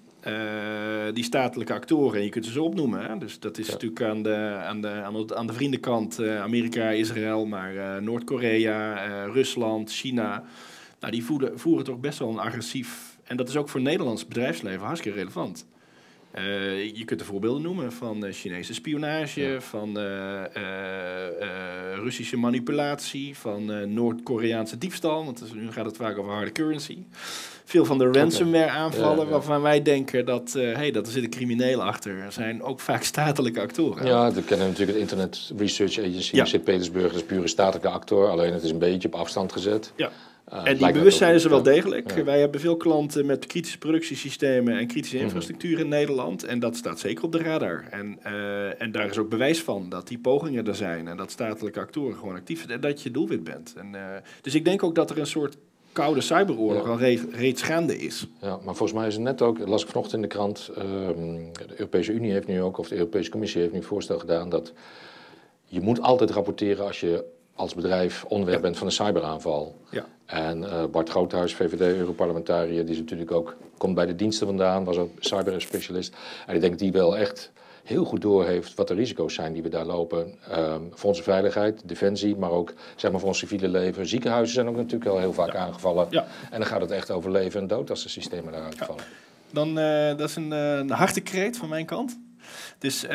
die 1.14 1.24
statelijke 1.24 1.74
actoren, 1.74 2.24
je 2.24 2.30
kunt 2.30 2.46
ze 2.46 2.52
zo 2.52 2.64
opnoemen. 2.64 3.06
Hè? 3.06 3.18
Dus 3.18 3.40
dat 3.40 3.58
is 3.58 3.70
natuurlijk 3.70 4.02
aan 4.02 4.24
de, 4.24 4.36
aan, 4.64 4.82
de, 4.82 4.90
aan, 4.90 5.14
de, 5.14 5.36
aan 5.36 5.48
de 5.48 5.54
vriendenkant 5.54 6.24
Amerika, 6.24 6.90
Israël, 6.90 7.46
maar 7.46 8.04
Noord-Korea, 8.04 9.26
Rusland, 9.26 9.92
China. 9.92 10.44
Nou, 11.00 11.12
die 11.12 11.24
voeren, 11.24 11.60
voeren 11.60 11.86
toch 11.86 12.00
best 12.00 12.20
wel 12.20 12.30
een 12.30 12.40
agressief 12.40 13.15
en 13.26 13.38
dat 13.38 13.50
is 13.50 13.56
ook 13.56 13.70
voor 13.70 13.82
Nederlands 13.82 14.28
bedrijfsleven 14.28 14.86
hartstikke 14.86 15.18
relevant. 15.18 15.66
Uh, 16.38 16.96
je 16.96 17.06
kunt 17.06 17.20
er 17.20 17.26
voorbeelden 17.26 17.62
noemen 17.62 17.92
van 17.92 18.26
uh, 18.26 18.34
Chinese 18.34 18.74
spionage, 18.74 19.58
van 19.60 20.00
uh, 20.00 20.42
Russische 21.96 22.38
manipulatie, 22.38 23.38
van 23.38 23.94
Noord-Koreaanse 23.94 24.78
diefstal, 24.78 25.26
want 25.26 25.54
nu 25.54 25.72
gaat 25.72 25.86
het 25.86 25.98
vaak 25.98 26.18
over 26.18 26.32
harde 26.32 26.52
currency. 26.52 26.98
Veel 27.66 27.86
van 27.86 27.98
de 27.98 28.12
ransomware 28.12 28.70
aanvallen 28.70 29.26
ja, 29.26 29.32
waarvan 29.32 29.62
wij 29.62 29.82
denken 29.82 30.26
dat, 30.26 30.54
hey, 30.54 30.92
dat 30.92 31.06
er 31.06 31.12
zitten 31.12 31.32
criminelen 31.32 31.86
achter. 31.86 32.18
Er 32.18 32.32
zijn 32.32 32.64
ook 32.64 32.80
vaak 32.80 33.04
statelijke 33.04 33.62
actoren. 33.62 34.06
Ja, 34.06 34.32
we 34.32 34.44
kennen 34.44 34.68
natuurlijk 34.68 34.98
het 34.98 35.10
Internet 35.10 35.52
Research 35.58 36.00
Agency 36.00 36.36
in 36.36 36.48
Sint-Petersburg. 36.48 37.08
Dat 37.08 37.22
is 37.22 37.26
puur 37.26 37.42
een 37.42 37.50
statelijke 37.50 37.90
actor, 37.90 38.30
alleen 38.30 38.54
het 38.54 38.64
is 38.64 38.72
een 38.72 38.80
beetje 38.80 39.08
op 39.08 39.16
afstand 39.16 39.52
gezet. 39.52 39.92
Ja. 39.96 40.12
Uh, 40.54 40.68
en 40.68 40.78
die 40.78 40.92
bewustzijn 40.92 41.34
is 41.34 41.44
er 41.44 41.50
wel 41.50 41.64
degelijk. 41.64 42.12
Wij 42.12 42.40
hebben 42.40 42.60
veel 42.60 42.78
klanten 42.78 43.26
met 43.26 43.46
kritische 43.46 43.78
productiesystemen 43.78 44.78
en 44.78 44.88
kritische 44.88 45.16
mhm. 45.16 45.26
infrastructuur 45.26 45.80
in 45.80 45.88
Nederland. 45.88 46.44
En 46.44 46.60
dat 46.60 46.76
staat 46.76 47.00
zeker 47.00 47.24
op 47.24 47.32
de 47.32 47.38
radar. 47.38 47.86
En, 47.90 48.20
uh, 48.26 48.82
en 48.82 48.92
daar 48.92 49.10
is 49.10 49.18
ook 49.18 49.30
bewijs 49.30 49.62
van 49.62 49.90
dat 49.90 50.08
die 50.08 50.20
pogingen 50.20 50.68
er 50.68 50.76
zijn. 50.76 51.08
En 51.08 51.18
dat 51.18 51.32
statelijke 51.32 51.80
actoren 51.80 52.18
gewoon 52.18 52.36
actief 52.36 52.60
zijn. 52.60 52.72
En 52.72 52.82
dat 52.82 53.02
je 53.02 53.12
doelwit 53.12 53.44
bent. 53.44 53.74
En, 53.78 53.94
uh, 53.94 54.02
dus 54.42 54.56
ik 54.56 54.66
denk 54.66 54.84
ook 54.84 54.96
dat 54.96 55.10
er 55.10 55.20
een 55.20 55.28
soort 55.28 55.58
koude 55.92 56.22
cyberoorlog 56.22 56.90
al 56.90 56.98
re 56.98 57.20
reeds 57.32 57.62
gaande 57.62 57.98
is. 57.98 58.28
Ja, 58.42 58.60
maar 58.64 58.76
volgens 58.76 58.94
mij 59.00 59.08
is 59.08 59.14
het 59.14 59.24
net 59.24 59.42
ook, 59.42 59.68
las 59.68 59.84
ik 59.84 59.88
vanochtend 59.88 60.16
in 60.16 60.22
de 60.22 60.36
krant, 60.36 60.70
uh, 60.70 60.84
de 60.84 61.74
Europese 61.76 62.12
Unie 62.12 62.32
heeft 62.32 62.48
nu 62.48 62.62
ook, 62.62 62.78
of 62.78 62.88
de 62.88 62.96
Europese 62.96 63.30
Commissie 63.30 63.62
heeft 63.62 63.74
nu 63.74 63.84
voorstel 63.84 64.20
gedaan 64.20 64.50
dat 64.50 64.74
je 65.66 65.82
moet 65.82 66.02
altijd 66.02 66.32
rapporteren 66.32 66.86
als 66.86 67.00
je 67.00 67.24
als 67.56 67.74
bedrijf 67.74 68.26
onderwerp 68.28 68.62
bent 68.62 68.78
van 68.78 68.88
een 68.88 68.94
cyberaanval. 68.94 69.76
Ja. 69.90 70.06
En 70.26 70.62
uh, 70.62 70.84
Bart 70.92 71.10
Groothuis, 71.10 71.54
VVD-Europarlementariër, 71.54 72.86
die 72.86 72.94
is 72.94 73.00
natuurlijk 73.00 73.32
ook, 73.32 73.56
komt 73.78 73.96
bij 73.96 74.06
de 74.06 74.16
diensten 74.16 74.48
vandaan, 74.48 74.84
was 74.84 74.98
ook 74.98 75.12
cyberspecialist. 75.20 76.16
En 76.48 76.56
ik 76.56 76.62
denk 76.62 76.80
die 76.80 76.92
wel 76.92 77.18
echt 77.18 77.52
heel 77.84 78.06
goed 78.06 78.22
doorheeft 78.22 78.76
wat 78.76 78.88
de 78.88 78.94
risico's 78.94 79.34
zijn 79.34 79.54
die 79.54 79.64
we 79.64 79.70
daar 79.70 79.86
lopen. 79.86 80.36
Um, 80.52 80.92
voor 80.94 81.10
onze 81.10 81.24
veiligheid, 81.24 81.82
defensie, 81.86 82.36
maar 82.36 82.50
ook 82.52 82.74
zeg 82.96 83.12
maar, 83.12 83.20
voor 83.20 83.30
ons 83.30 83.40
civiele 83.40 83.68
leven. 83.68 84.08
Ziekenhuizen 84.08 84.54
zijn 84.54 84.68
ook 84.68 84.76
natuurlijk 84.76 85.12
al 85.12 85.20
heel 85.20 85.34
vaak 85.34 85.56
aangevallen. 85.56 86.08
Ja. 86.10 86.26
En 86.52 86.60
dan 86.60 86.68
gaat 86.68 86.82
het 86.82 86.92
echt 86.92 87.12
over 87.12 87.32
leven 87.32 87.62
en 87.62 87.68
dood 87.68 87.90
als 87.90 88.04
de 88.04 88.10
systemen 88.10 88.52
daaruit 88.52 88.78
vallen. 88.78 89.04
Dan, 89.52 89.80
uh, 89.80 90.08
dat 90.08 90.30
is 90.30 90.36
een, 90.36 90.52
uh, 90.52 90.78
een 90.78 90.90
harte 90.90 91.22
kreet 91.22 91.58
van 91.58 91.70
mijn 91.70 91.86
kant. 91.86 92.20
Dus 92.78 93.04
uh, 93.04 93.10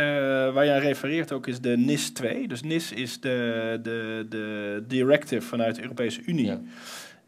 waar 0.52 0.64
jij 0.64 0.78
refereert 0.78 1.32
ook 1.32 1.46
is 1.46 1.60
de 1.60 1.76
NIS 1.76 2.10
2. 2.10 2.48
Dus 2.48 2.62
NIS 2.62 2.92
is 2.92 3.20
de, 3.20 3.78
de, 3.82 4.26
de 4.28 4.84
directive 4.88 5.46
vanuit 5.46 5.74
de 5.74 5.82
Europese 5.82 6.22
Unie. 6.26 6.46
Ja. 6.46 6.60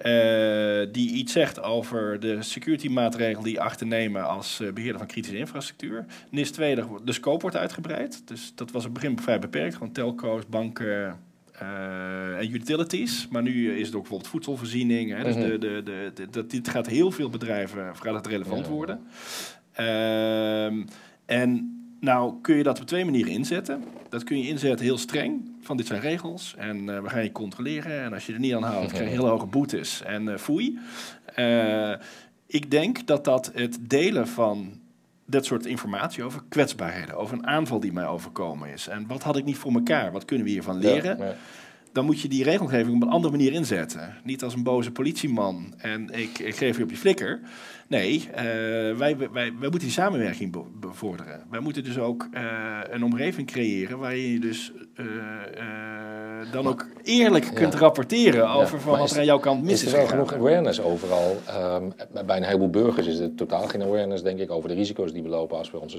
Uh, 0.05 0.87
die 0.93 1.11
iets 1.11 1.33
zegt 1.33 1.63
over 1.63 2.21
de 2.21 2.43
security 2.43 2.89
maatregelen 2.89 3.45
die 3.45 3.53
je 3.53 3.61
acht 3.61 3.79
te 3.79 3.85
nemen 3.85 4.29
als 4.29 4.61
uh, 4.61 4.73
beheerder 4.73 4.99
van 4.99 5.07
kritische 5.07 5.39
infrastructuur. 5.39 6.05
NIS 6.31 6.51
2, 6.51 6.77
de 7.05 7.13
scope 7.13 7.41
wordt 7.41 7.57
uitgebreid. 7.57 8.29
Dus 8.29 8.53
dat 8.55 8.71
was 8.71 8.85
op 8.85 8.93
het 8.93 9.01
begin 9.01 9.21
vrij 9.21 9.39
beperkt. 9.39 9.75
Gewoon 9.75 9.93
telco's, 9.93 10.47
banken 10.47 11.19
uh, 11.63 12.39
en 12.39 12.55
utilities. 12.55 13.29
Maar 13.29 13.43
nu 13.43 13.73
is 13.73 13.87
het 13.87 13.95
ook 13.95 14.01
bijvoorbeeld 14.01 14.31
voedselvoorziening. 14.31 15.11
Hè. 15.11 15.25
Dus 15.25 15.35
mm 15.35 15.43
-hmm. 15.43 15.51
de, 15.51 15.83
de, 15.83 16.11
de, 16.15 16.31
de, 16.31 16.47
dit 16.47 16.69
gaat 16.69 16.87
heel 16.87 17.11
veel 17.11 17.31
bedrijven 17.31 17.97
gaat 17.97 18.15
het 18.15 18.27
relevant 18.27 18.67
ja. 18.67 18.73
worden. 18.73 19.07
Ehm, 19.73 20.83
en 21.27 21.72
nou 22.03 22.35
kun 22.41 22.57
je 22.57 22.63
dat 22.63 22.81
op 22.81 22.87
twee 22.87 23.05
manieren 23.05 23.33
inzetten. 23.33 23.85
Dat 24.09 24.25
kun 24.25 24.39
je 24.39 24.49
inzetten 24.49 24.85
heel 24.85 24.99
streng, 24.99 25.51
van 25.61 25.77
dit 25.77 25.87
zijn 25.87 26.01
regels 26.01 26.55
en 26.59 26.89
eh, 26.89 27.03
we 27.03 27.09
gaan 27.09 27.23
je 27.23 27.33
controleren. 27.33 28.03
En 28.03 28.13
als 28.13 28.27
je 28.27 28.33
er 28.33 28.39
niet 28.39 28.55
aan 28.55 28.63
houdt, 28.63 28.93
krijg 28.93 29.09
je 29.09 29.15
heel 29.15 29.29
hoge 29.29 29.47
boetes 29.47 30.03
en 30.03 30.23
uh, 30.23 30.37
foei. 30.37 30.79
Uh, 31.37 31.95
ik 32.47 32.71
denk 32.71 33.07
dat 33.07 33.25
dat 33.25 33.51
het 33.55 33.79
delen 33.81 34.29
van 34.29 34.81
dat 35.27 35.45
soort 35.45 35.67
informatie 35.67 36.25
over 36.25 36.43
kwetsbaarheden, 36.49 37.17
over 37.17 37.37
een 37.37 37.47
aanval 37.47 37.81
die 37.81 37.93
mij 37.93 38.07
overkomen 38.07 38.69
is. 38.69 38.89
En 38.89 39.07
wat 39.07 39.23
had 39.23 39.37
ik 39.37 39.45
niet 39.45 39.57
voor 39.57 39.73
elkaar? 39.73 40.13
Wat 40.13 40.25
kunnen 40.25 40.47
we 40.47 40.53
hiervan 40.53 40.79
leren? 40.79 41.19
Ja, 41.19 41.35
Dan 41.93 42.05
moet 42.05 42.21
je 42.21 42.29
die 42.29 42.45
regelgeving 42.45 42.97
op 42.97 43.03
een 43.03 43.09
andere 43.09 43.37
manier 43.37 43.53
inzetten. 43.53 44.15
Niet 44.25 44.43
als 44.43 44.55
een 44.55 44.63
boze 44.63 44.91
politieman 44.91 45.75
en 45.77 46.11
ik, 46.11 46.39
ik 46.39 46.57
geef 46.57 46.77
je 46.77 46.83
op 46.83 46.91
je 46.91 46.97
flikker. 46.97 47.41
Nee, 47.89 48.29
uh, 48.31 48.35
wij, 48.97 49.17
wij, 49.17 49.29
wij 49.33 49.53
moeten 49.61 49.79
die 49.79 49.91
samenwerking 49.91 50.57
bevorderen. 50.81 51.47
Wij 51.51 51.61
moeten 51.61 51.85
dus 51.85 51.99
ook 51.99 52.29
uh, 52.35 52.79
een 52.91 53.05
omgeving 53.05 53.47
creëren 53.47 53.99
waarin 53.99 54.33
je 54.33 54.39
dus 54.39 54.73
uh, 54.97 55.07
dan 56.53 56.67
ook 56.67 56.87
eerlijk 57.03 57.51
kunt 57.55 57.75
rapporteren 57.75 58.51
over 58.51 58.81
van 58.81 58.99
wat 58.99 59.11
er 59.11 59.19
aan 59.19 59.25
jouw 59.25 59.39
kant 59.39 59.63
mis 59.63 59.73
is. 59.73 59.83
Is 59.83 59.93
er 59.93 59.99
wel 59.99 60.07
genoeg 60.07 60.35
awareness 60.35 60.81
overal? 60.81 61.41
Um, 61.75 61.93
bij 62.27 62.37
een 62.37 62.45
heleboel 62.45 62.71
burgers 62.71 63.07
is 63.07 63.19
er 63.19 63.35
totaal 63.35 63.67
geen 63.67 63.83
awareness, 63.83 64.23
denk 64.23 64.39
ik, 64.39 64.51
over 64.51 64.69
de 64.69 64.75
risico's 64.75 65.13
die 65.13 65.23
we 65.23 65.29
lopen 65.29 65.59
als 65.59 65.71
we 65.71 65.81
onze 65.81 65.99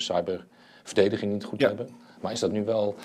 cyberverdediging 0.84 1.32
niet 1.32 1.44
goed 1.44 1.62
hebben. 1.62 1.90
Maar 2.22 2.32
is 2.32 2.40
dat 2.40 2.52
nu 2.52 2.64
wel 2.64 2.96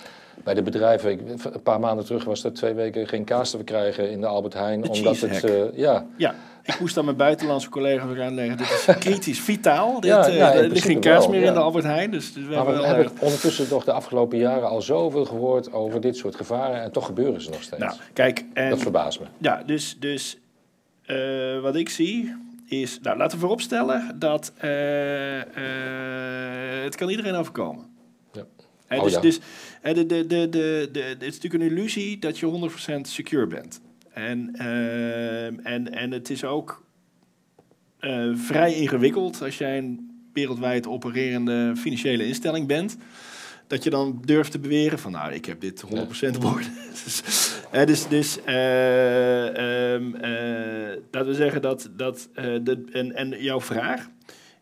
bij 0.44 0.54
de 0.54 0.62
bedrijven? 0.62 1.10
Ik, 1.10 1.20
een 1.52 1.62
paar 1.62 1.80
maanden 1.80 2.04
terug 2.04 2.24
was 2.24 2.44
er 2.44 2.52
twee 2.52 2.74
weken 2.74 3.08
geen 3.08 3.24
kaas 3.24 3.50
te 3.50 3.56
verkrijgen 3.56 4.10
in 4.10 4.20
de 4.20 4.26
Albert 4.26 4.54
Heijn. 4.54 4.80
De 4.80 4.90
omdat 4.90 5.20
het. 5.20 5.70
ja. 5.74 6.06
ja. 6.16 6.34
Ik 6.62 6.80
moest 6.80 6.98
aan 6.98 7.04
mijn 7.04 7.16
buitenlandse 7.16 7.68
collega's 7.68 8.12
weer 8.12 8.22
aanleggen. 8.22 8.56
Dit 8.56 8.66
is 8.66 8.96
kritisch, 9.06 9.40
vitaal. 9.40 10.00
Dit, 10.00 10.10
ja, 10.10 10.26
ja, 10.26 10.54
er 10.54 10.68
ligt 10.68 10.84
geen 10.84 11.00
kaas 11.00 11.28
meer 11.28 11.42
in 11.42 11.52
de 11.52 11.58
Albert 11.58 11.84
Heijn. 11.84 12.10
Dus, 12.10 12.32
dus 12.32 12.46
we 12.46 12.54
maar 12.54 12.66
we 12.66 12.86
hebben 12.86 13.12
ondertussen 13.20 13.68
toch 13.68 13.84
de 13.84 13.92
afgelopen 13.92 14.38
jaren 14.38 14.68
al 14.68 14.82
zoveel 14.82 15.24
gehoord 15.24 15.72
over 15.72 16.00
dit 16.00 16.16
soort 16.16 16.36
gevaren. 16.36 16.82
En 16.82 16.92
toch 16.92 17.06
gebeuren 17.06 17.40
ze 17.40 17.50
nog 17.50 17.62
steeds. 17.62 17.82
Nou, 17.82 17.96
kijk, 18.12 18.44
en, 18.52 18.70
dat 18.70 18.80
verbaast 18.80 19.20
me. 19.20 19.26
Ja, 19.38 19.62
dus, 19.66 19.96
dus 20.00 20.38
uh, 21.06 21.60
wat 21.60 21.76
ik 21.76 21.88
zie 21.88 22.36
is... 22.68 22.98
Nou, 23.02 23.16
laten 23.16 23.36
we 23.36 23.40
vooropstellen 23.40 24.16
dat 24.18 24.52
uh, 24.64 25.36
uh, 25.36 25.42
het 26.82 26.96
kan 26.96 27.08
iedereen 27.08 27.34
overkomen. 27.34 27.86
Ja. 28.32 28.46
oh, 28.90 29.02
dus, 29.02 29.12
ja. 29.12 29.20
dus 29.20 29.40
de, 29.82 30.06
de, 30.06 30.26
de, 30.26 30.48
de, 30.48 30.88
de, 30.92 31.00
het 31.00 31.22
is 31.22 31.34
natuurlijk 31.34 31.62
een 31.64 31.70
illusie 31.70 32.18
dat 32.18 32.38
je 32.38 32.70
100% 32.98 33.00
secure 33.00 33.46
bent. 33.46 33.80
En, 34.12 34.54
uh, 34.54 35.46
en, 35.46 35.92
en 35.92 36.10
het 36.10 36.30
is 36.30 36.44
ook 36.44 36.86
vrij 38.34 38.74
ingewikkeld 38.74 39.42
als 39.42 39.58
jij 39.58 39.78
een 39.78 40.08
wereldwijd 40.32 40.86
opererende 40.86 41.72
financiële 41.76 42.26
instelling 42.26 42.66
bent. 42.66 42.96
Dat 43.68 43.84
je 43.84 43.90
dan 43.90 44.22
durft 44.24 44.50
te 44.50 44.58
beweren 44.58 44.98
van, 44.98 45.12
nou, 45.12 45.32
ik 45.32 45.44
heb 45.44 45.60
dit 45.60 45.84
100% 45.84 45.86
worden. 46.40 46.72
dus, 47.04 47.22
uh, 47.74 47.84
dus, 47.84 48.08
dus 48.08 48.36
um, 48.36 50.12
laten 51.10 51.26
we 51.26 51.34
zeggen 51.34 51.62
dat, 51.62 51.90
dat 51.96 52.28
de, 52.34 52.84
en, 52.92 53.14
en 53.14 53.42
jouw 53.42 53.60
vraag, 53.60 54.08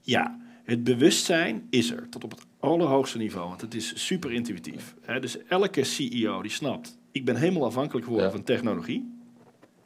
ja, 0.01 0.39
het 0.65 0.85
bewustzijn 0.85 1.67
is 1.71 1.91
er 1.91 2.09
tot 2.09 2.25
op 2.25 2.31
het 2.31 2.47
allerhoogste 2.61 3.19
niveau, 3.19 3.49
want 3.49 3.61
het 3.61 3.75
is 3.75 4.07
super 4.07 4.33
intuïtief. 4.33 4.95
Hè? 5.01 5.21
Dus 5.21 5.39
elke 5.49 5.85
CEO 5.85 6.43
die 6.43 6.51
snapt, 6.51 6.99
ik 7.13 7.25
ben 7.25 7.37
helemaal 7.37 7.65
afhankelijk 7.65 8.05
geworden 8.05 8.31
ja. 8.31 8.37
van 8.37 8.45
technologie. 8.45 9.15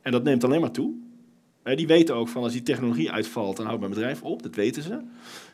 En 0.02 0.12
dat 0.12 0.22
neemt 0.22 0.44
alleen 0.44 0.60
maar 0.60 0.70
toe. 0.70 0.94
Die 1.62 1.86
weten 1.86 2.14
ook 2.14 2.28
van 2.28 2.42
als 2.42 2.52
die 2.52 2.62
technologie 2.62 3.10
uitvalt, 3.10 3.56
dan 3.56 3.66
houdt 3.66 3.80
mijn 3.80 3.92
bedrijf 3.92 4.22
op. 4.22 4.42
Dat 4.42 4.54
weten 4.54 4.82
ze. 4.82 5.00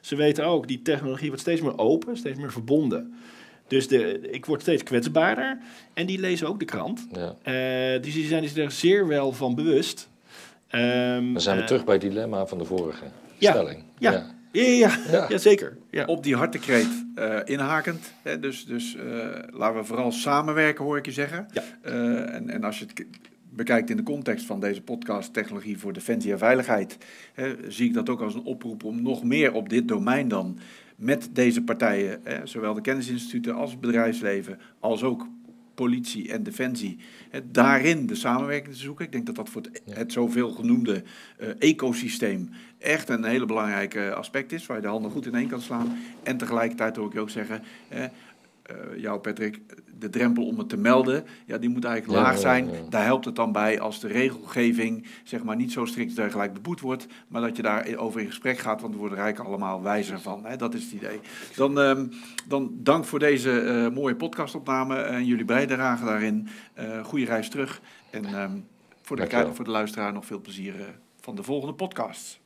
Ze 0.01 0.17
weten 0.17 0.47
ook, 0.47 0.69
die 0.69 0.83
technologie 0.83 1.27
wordt 1.27 1.43
steeds 1.43 1.61
meer 1.61 1.79
open, 1.79 2.17
steeds 2.17 2.39
meer 2.39 2.53
verbonden. 2.53 3.15
Dus 3.69 3.89
de, 3.89 4.21
ik 4.31 4.47
word 4.47 4.61
steeds 4.61 4.83
kwetsbaarder. 4.83 5.59
En 5.95 6.07
die 6.07 6.19
lezen 6.19 6.49
ook 6.49 6.59
de 6.59 6.65
krant. 6.65 7.07
Ja. 7.13 7.35
Uh, 7.95 8.03
dus 8.03 8.15
die 8.15 8.27
zijn 8.27 8.49
zich 8.49 8.65
er 8.65 8.71
zeer 8.71 9.07
wel 9.07 9.33
van 9.33 9.55
bewust. 9.55 10.09
Um, 10.71 11.33
dan 11.33 11.41
zijn 11.41 11.57
we 11.57 11.63
uh, 11.63 11.69
terug 11.69 11.85
bij 11.85 11.95
het 11.95 12.03
dilemma 12.03 12.47
van 12.47 12.59
de 12.59 12.65
vorige 12.65 13.05
ja, 13.39 13.51
stelling. 13.51 13.83
Ja, 13.99 14.13
ja. 14.13 14.27
ja. 14.53 14.63
ja, 14.63 14.99
ja. 15.13 15.27
ja 15.29 15.39
zeker. 15.39 15.77
Op 16.07 16.23
die 16.23 16.37
hartekreet 16.37 17.05
uh, 17.19 17.39
inhakend. 17.45 18.13
Hè, 18.23 18.39
dus 18.39 18.65
dus 18.65 18.97
laten 19.51 19.81
we 19.81 19.85
vooral 19.85 20.13
samenwerken, 20.13 20.85
hoor 20.85 20.97
ik 20.97 21.07
je 21.07 21.13
zeggen. 21.13 21.47
Ja. 21.53 21.63
en, 22.27 22.51
en 22.51 22.65
als 22.65 22.79
je 22.79 22.85
het 22.85 23.07
bekijkt 23.51 23.91
in 23.91 23.97
de 23.97 24.03
context 24.03 24.47
van 24.47 24.61
deze 24.61 24.83
podcast 24.83 25.33
Technologie 25.33 25.79
voor 25.79 25.93
Defensie 25.93 26.33
en 26.33 26.39
Veiligheid, 26.39 26.99
hè, 27.35 27.55
zie 27.69 27.87
ik 27.87 27.95
dat 27.95 28.09
ook 28.09 28.21
als 28.21 28.35
een 28.35 28.45
oproep 28.45 28.85
om 28.85 29.03
nog 29.03 29.25
meer 29.25 29.53
op 29.53 29.69
dit 29.69 29.89
domein 29.89 30.29
dan 30.29 30.59
met 30.97 31.29
deze 31.33 31.63
partijen, 31.63 32.21
hè, 32.23 32.47
zowel 32.47 32.75
de 32.75 32.81
kennisinstituten 32.81 33.55
als 33.55 33.71
het 33.71 33.81
bedrijfsleven, 33.81 34.59
als 34.81 35.03
ook 35.03 35.27
politie 35.75 36.33
en 36.33 36.43
defensie, 36.43 36.99
hè, 37.31 37.51
daarin 37.51 38.07
de 38.07 38.15
samenwerking 38.15 38.75
te 38.75 38.81
zoeken. 38.81 39.05
Ik 39.05 39.13
denk 39.13 39.27
dat 39.27 39.35
dat 39.35 39.49
voor 39.49 39.63
het, 39.63 39.83
het 39.91 40.13
zoveel 40.13 40.51
genoemde 40.51 41.03
uh, 41.41 41.49
ecosysteem 41.59 42.51
echt 42.79 43.09
een 43.09 43.25
hele 43.25 43.47
belangrijke 43.47 44.15
aspect 44.15 44.53
is, 44.53 44.67
waar 44.67 44.77
je 44.77 44.83
de 44.83 44.89
handen 44.89 45.11
goed 45.11 45.27
in 45.27 45.35
één 45.35 45.49
kan 45.49 45.61
slaan. 45.61 45.97
En 46.23 46.37
tegelijkertijd 46.37 46.97
wil 46.97 47.07
ik 47.07 47.19
ook 47.19 47.31
zeggen, 47.31 47.63
uh, 48.71 49.01
jou 49.01 49.19
Patrick, 49.19 49.61
de 49.99 50.11
drempel 50.11 50.47
om 50.47 50.59
het 50.59 50.69
te 50.69 50.77
melden, 50.77 51.25
ja, 51.47 51.59
die 51.59 51.69
moet 51.69 51.85
eigenlijk 51.85 52.23
laag 52.23 52.39
zijn. 52.39 52.71
Daar 52.89 53.05
helpt 53.05 53.25
het 53.25 53.37
dan 53.37 53.53
bij 53.53 53.81
als 53.81 54.01
de 54.01 54.09
regelgeving 54.09 55.07
zeg 55.25 55.43
maar, 55.43 55.57
niet 55.57 55.73
zo 55.73 55.85
strikt 55.85 56.17
dat 56.17 56.31
gelijk 56.31 56.53
beboet 56.53 56.81
wordt, 56.81 57.07
maar 57.29 57.41
dat 57.41 57.57
je 57.57 57.63
daarover 57.63 58.21
in 58.21 58.27
gesprek 58.27 58.59
gaat, 58.59 58.81
want 58.81 58.93
we 58.93 58.99
worden 58.99 59.19
eigenlijk 59.19 59.49
allemaal 59.49 59.83
wijzer 59.83 60.21
van. 60.21 60.45
Hè? 60.45 60.57
Dat 60.57 60.75
is 60.75 60.85
het 60.85 60.93
idee. 60.93 61.21
Dan, 61.57 61.79
um, 61.79 62.11
dan 62.49 62.71
dank 62.75 63.05
voor 63.05 63.19
deze 63.19 63.63
uh, 63.63 63.95
mooie 63.95 64.17
podcastopname 64.17 64.97
en 64.97 65.25
jullie 65.25 65.45
bijdrage 65.45 66.05
daarin. 66.05 66.49
Uh, 66.79 67.05
goede 67.05 67.25
reis 67.25 67.49
terug 67.49 67.81
en 68.11 68.43
um, 68.43 68.67
voor, 69.03 69.17
de, 69.17 69.51
voor 69.53 69.65
de 69.65 69.71
luisteraar 69.71 70.13
nog 70.13 70.27
veel 70.27 70.41
plezier 70.41 70.75
van 71.21 71.35
de 71.35 71.43
volgende 71.43 71.75
podcasts. 71.75 72.41